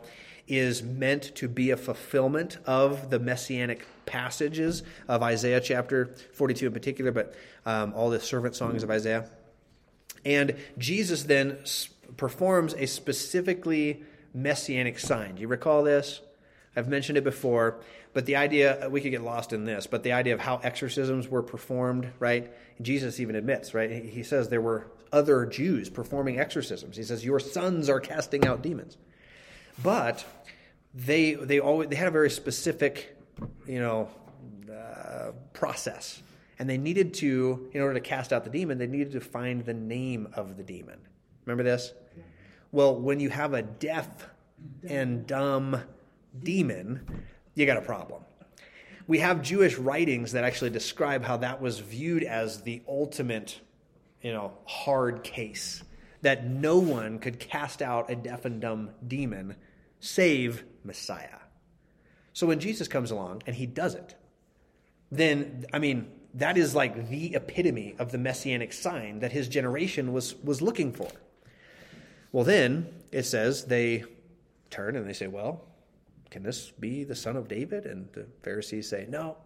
[0.48, 6.72] is meant to be a fulfillment of the messianic passages of Isaiah chapter 42 in
[6.72, 7.34] particular, but
[7.64, 9.26] um, all the servant songs of Isaiah.
[10.24, 11.58] And Jesus then
[12.16, 14.02] performs a specifically
[14.34, 15.36] messianic sign.
[15.36, 16.20] Do you recall this?
[16.76, 17.80] I've mentioned it before,
[18.12, 21.28] but the idea, we could get lost in this, but the idea of how exorcisms
[21.28, 22.52] were performed, right?
[22.80, 23.90] Jesus even admits, right?
[23.90, 26.96] He says there were other Jews performing exorcisms.
[26.96, 28.96] He says, Your sons are casting out demons.
[29.82, 30.24] But
[30.94, 33.16] they, they, always, they had a very specific,
[33.66, 34.08] you know,
[34.72, 36.22] uh, process.
[36.58, 39.64] And they needed to, in order to cast out the demon, they needed to find
[39.64, 40.98] the name of the demon.
[41.46, 41.92] Remember this?
[42.70, 44.08] Well, when you have a deaf
[44.86, 45.82] and dumb
[46.38, 47.24] demon,
[47.54, 48.22] you got a problem.
[49.06, 53.60] We have Jewish writings that actually describe how that was viewed as the ultimate,
[54.22, 55.82] you know, hard case.
[56.22, 59.56] That no one could cast out a deaf and dumb demon
[60.00, 61.38] save Messiah.
[62.32, 64.14] So when Jesus comes along and he does it,
[65.10, 70.12] then, I mean, that is like the epitome of the messianic sign that his generation
[70.12, 71.08] was, was looking for.
[72.32, 74.04] Well, then it says they
[74.70, 75.64] turn and they say, Well,
[76.30, 77.86] can this be the son of David?
[77.86, 79.36] And the Pharisees say, No,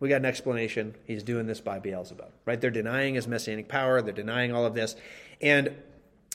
[0.00, 0.94] we got an explanation.
[1.06, 2.60] He's doing this by Beelzebub, right?
[2.60, 4.96] They're denying his messianic power, they're denying all of this.
[5.40, 5.74] And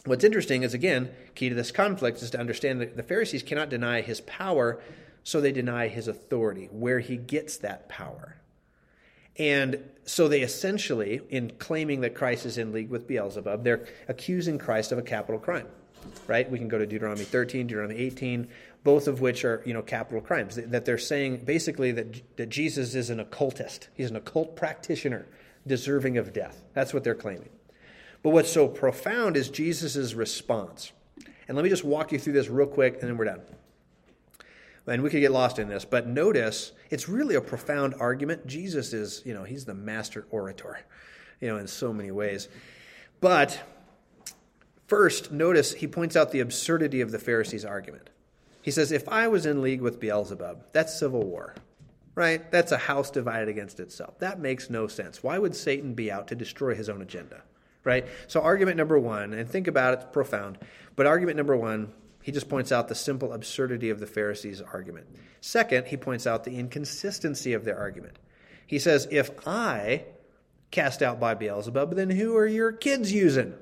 [0.05, 3.69] what's interesting is, again, key to this conflict is to understand that the Pharisees cannot
[3.69, 4.81] deny his power,
[5.23, 8.37] so they deny his authority, where he gets that power.
[9.37, 14.57] And so they essentially, in claiming that Christ is in league with Beelzebub, they're accusing
[14.57, 15.67] Christ of a capital crime
[16.27, 16.49] right?
[16.49, 18.47] We can go to Deuteronomy 13, Deuteronomy 18,
[18.83, 20.55] both of which are, you know, capital crimes.
[20.55, 23.89] That they're saying basically that, that Jesus is an occultist.
[23.93, 25.27] He's an occult practitioner
[25.67, 26.61] deserving of death.
[26.73, 27.49] That's what they're claiming.
[28.23, 30.91] But what's so profound is Jesus' response.
[31.47, 33.41] And let me just walk you through this real quick and then we're done.
[34.87, 38.47] And we could get lost in this, but notice it's really a profound argument.
[38.47, 40.79] Jesus is, you know, he's the master orator,
[41.39, 42.49] you know, in so many ways.
[43.21, 43.61] But
[44.89, 48.09] First, notice he points out the absurdity of the Pharisees' argument.
[48.61, 51.55] He says, If I was in league with Beelzebub, that's civil war,
[52.15, 52.49] right?
[52.51, 54.19] That's a house divided against itself.
[54.19, 55.23] That makes no sense.
[55.23, 57.41] Why would Satan be out to destroy his own agenda,
[57.83, 58.05] right?
[58.27, 60.57] So, argument number one, and think about it, it's profound,
[60.95, 65.07] but argument number one, he just points out the simple absurdity of the Pharisees' argument.
[65.41, 68.17] Second, he points out the inconsistency of their argument.
[68.67, 70.03] He says, If I
[70.69, 73.55] cast out by Beelzebub, then who are your kids using?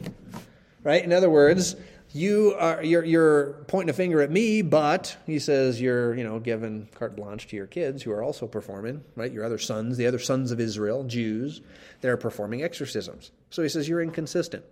[0.88, 1.04] right?
[1.04, 1.76] In other words,
[2.18, 6.40] you are you're, you're pointing a finger at me, but he says you're you know
[6.40, 9.32] giving carte blanche to your kids who are also performing, right?
[9.32, 11.62] Your other sons, the other sons of Israel, Jews,
[12.02, 13.32] they're performing exorcisms.
[13.50, 14.66] So he says you're inconsistent.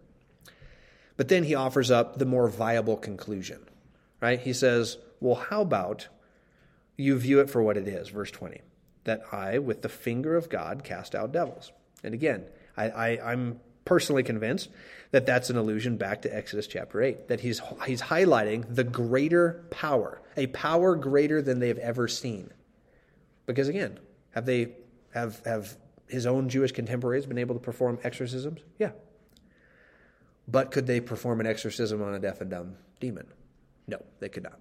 [1.18, 3.62] But then he offers up the more viable conclusion,
[4.20, 4.40] right?
[4.40, 6.10] He says, well, how about
[6.98, 8.62] you view it for what it is, verse 20,
[9.06, 11.72] that I, with the finger of God, cast out devils.
[12.04, 14.70] And again, I, I, I'm personally convinced
[15.16, 19.64] that that's an allusion back to Exodus chapter 8, that he's, he's highlighting the greater
[19.70, 22.52] power, a power greater than they've ever seen.
[23.46, 23.98] Because again,
[24.32, 24.74] have they,
[25.14, 25.78] have, have
[26.10, 28.60] his own Jewish contemporaries been able to perform exorcisms?
[28.78, 28.92] Yeah.
[30.50, 33.28] But could they perform an exorcism on a deaf and dumb demon?
[33.88, 34.60] No, they could not.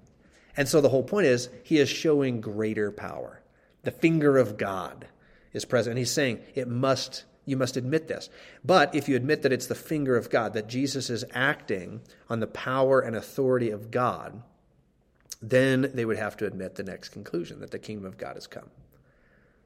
[0.57, 3.43] And so the whole point is, he is showing greater power.
[3.83, 5.09] The finger of God
[5.53, 5.95] is present.
[5.95, 8.31] And he's saying it must you must admit this.
[8.65, 12.41] But if you admit that it's the finger of God, that Jesus is acting on
[12.41, 14.43] the power and authority of God,
[15.43, 18.47] then they would have to admit the next conclusion that the kingdom of God has
[18.47, 18.71] come.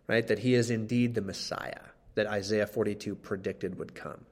[0.07, 0.27] Right?
[0.27, 1.81] That he is indeed the Messiah
[2.15, 4.25] that Isaiah 42 predicted would come.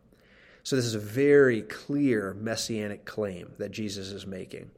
[0.64, 4.72] So this is a very clear messianic claim that Jesus is making.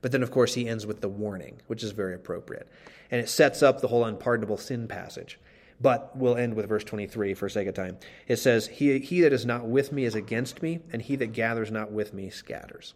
[0.00, 2.68] But then, of course, he ends with the warning, which is very appropriate.
[3.10, 5.38] And it sets up the whole unpardonable sin passage.
[5.80, 7.98] But we'll end with verse 23 for sake of time.
[8.26, 11.32] It says, he, he that is not with me is against me, and he that
[11.32, 12.94] gathers not with me scatters.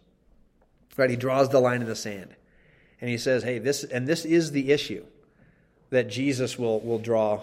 [0.97, 1.09] Right?
[1.09, 2.35] He draws the line in the sand.
[2.99, 5.05] And he says, hey, this, and this is the issue
[5.89, 7.41] that Jesus will, will draw,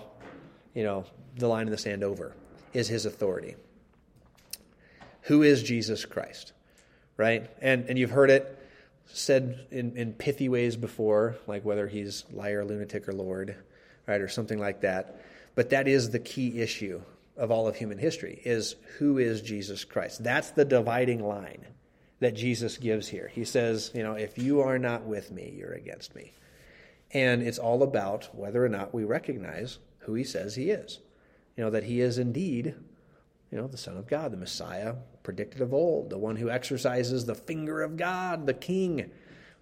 [0.74, 1.04] you know,
[1.36, 2.34] the line in the sand over,
[2.72, 3.56] is his authority.
[5.22, 6.52] Who is Jesus Christ?
[7.16, 7.50] Right?
[7.60, 8.58] And, and you've heard it
[9.06, 13.56] said in, in pithy ways before, like whether he's liar, lunatic, or Lord,
[14.06, 15.20] right, or something like that.
[15.54, 17.02] But that is the key issue
[17.36, 20.22] of all of human history is who is Jesus Christ?
[20.22, 21.66] That's the dividing line
[22.20, 23.28] that Jesus gives here.
[23.28, 26.32] He says, you know, if you are not with me, you're against me.
[27.12, 31.00] And it's all about whether or not we recognize who he says he is.
[31.56, 32.74] You know, that he is indeed,
[33.50, 37.24] you know, the Son of God, the Messiah predicted of old, the one who exercises
[37.24, 39.10] the finger of God, the King,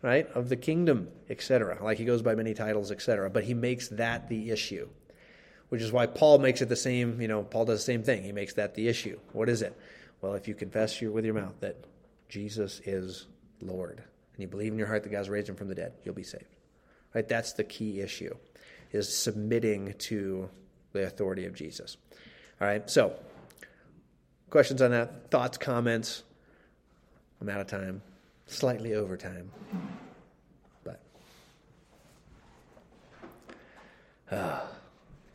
[0.03, 1.82] right, of the kingdom, etc.
[1.82, 3.30] Like he goes by many titles, etc.
[3.30, 4.89] But he makes that the issue
[5.68, 8.22] which is why Paul makes it the same, you know, Paul does the same thing.
[8.22, 9.18] He makes that the issue.
[9.32, 9.76] What is it?
[10.20, 11.76] Well, if you confess with your mouth that
[12.28, 13.26] Jesus is
[13.60, 16.14] Lord, and you believe in your heart that God's raised him from the dead, you'll
[16.14, 16.56] be saved.
[17.14, 17.26] Right?
[17.26, 18.34] That's the key issue,
[18.92, 20.48] is submitting to
[20.92, 21.96] the authority of Jesus.
[22.60, 23.14] All right, so
[24.50, 25.30] questions on that?
[25.30, 26.24] Thoughts, comments?
[27.40, 28.02] I'm out of time,
[28.46, 29.50] slightly over time,
[30.82, 31.00] but
[34.30, 34.60] uh,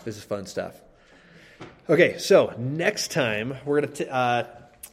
[0.03, 0.79] this is fun stuff.
[1.89, 4.47] Okay, so next time we're going to uh,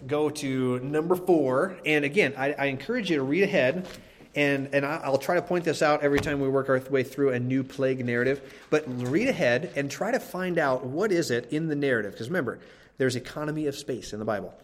[0.06, 3.86] go to number four, and again, I, I encourage you to read ahead
[4.34, 7.30] and and I'll try to point this out every time we work our way through
[7.30, 8.64] a new plague narrative.
[8.70, 12.12] But read ahead and try to find out what is it in the narrative.
[12.12, 12.60] Because remember,
[12.98, 14.54] there's economy of space in the Bible,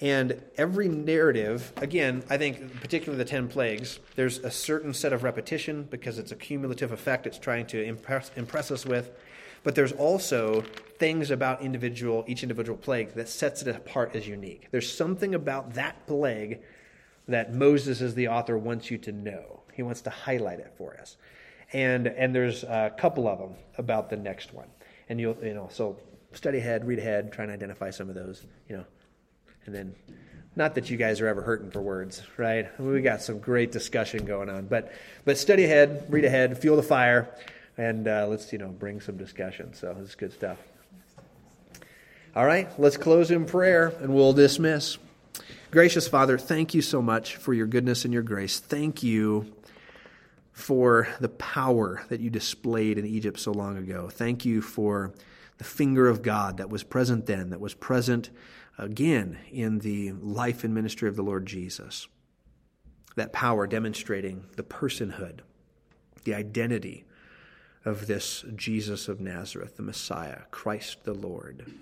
[0.00, 5.22] and every narrative, again, I think particularly the ten plagues, there's a certain set of
[5.22, 7.26] repetition because it's a cumulative effect.
[7.26, 9.10] It's trying to impress impress us with.
[9.62, 10.62] But there's also
[10.98, 14.68] things about individual each individual plague that sets it apart as unique.
[14.70, 16.60] There's something about that plague
[17.28, 19.62] that Moses, as the author, wants you to know.
[19.72, 21.16] He wants to highlight it for us.
[21.72, 24.68] And, and there's a couple of them about the next one.
[25.08, 25.96] And you'll, you know, so
[26.32, 28.84] study ahead, read ahead, try and identify some of those, you know.
[29.64, 29.94] And then,
[30.54, 32.68] not that you guys are ever hurting for words, right?
[32.78, 34.66] We got some great discussion going on.
[34.66, 34.92] But,
[35.24, 37.34] but study ahead, read ahead, fuel the fire,
[37.82, 39.74] and uh, let's, you know, bring some discussion.
[39.74, 40.58] So is good stuff.
[42.34, 44.98] All right, let's close in prayer and we'll dismiss.
[45.72, 48.60] Gracious Father, thank you so much for your goodness and your grace.
[48.60, 49.52] Thank you
[50.52, 54.08] for the power that you displayed in Egypt so long ago.
[54.08, 55.12] Thank you for
[55.58, 58.30] the finger of God that was present then, that was present
[58.78, 62.06] again in the life and ministry of the Lord Jesus.
[63.16, 65.40] That power demonstrating the personhood,
[66.24, 67.06] the identity
[67.84, 71.72] of this Jesus of Nazareth, the Messiah, Christ the Lord.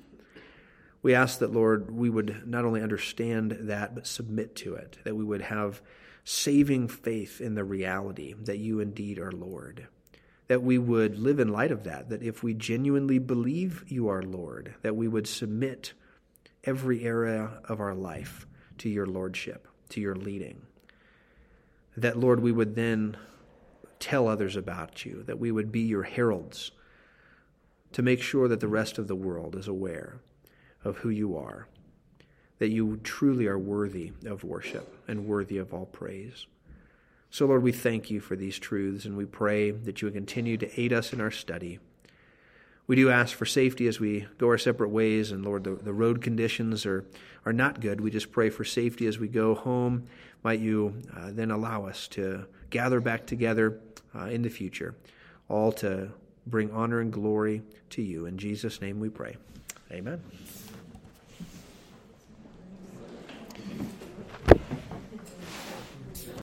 [1.03, 5.16] We ask that, Lord, we would not only understand that, but submit to it, that
[5.16, 5.80] we would have
[6.24, 9.86] saving faith in the reality that you indeed are Lord,
[10.48, 14.22] that we would live in light of that, that if we genuinely believe you are
[14.22, 15.94] Lord, that we would submit
[16.64, 18.46] every area of our life
[18.78, 20.62] to your Lordship, to your leading.
[21.96, 23.16] That, Lord, we would then
[24.01, 26.72] tell others about you, that we would be your heralds
[27.92, 30.20] to make sure that the rest of the world is aware
[30.84, 31.68] of who you are,
[32.59, 36.46] that you truly are worthy of worship and worthy of all praise.
[37.30, 40.57] So, Lord, we thank you for these truths and we pray that you would continue
[40.57, 41.78] to aid us in our study.
[42.86, 45.92] We do ask for safety as we go our separate ways, and Lord, the, the
[45.92, 47.05] road conditions are,
[47.46, 48.01] are not good.
[48.01, 50.09] We just pray for safety as we go home.
[50.42, 53.78] Might you uh, then allow us to gather back together
[54.15, 54.95] uh, in the future,
[55.49, 56.11] all to
[56.47, 58.27] bring honor and glory to you.
[58.27, 59.37] In Jesus' name we pray.
[59.93, 60.21] Amen.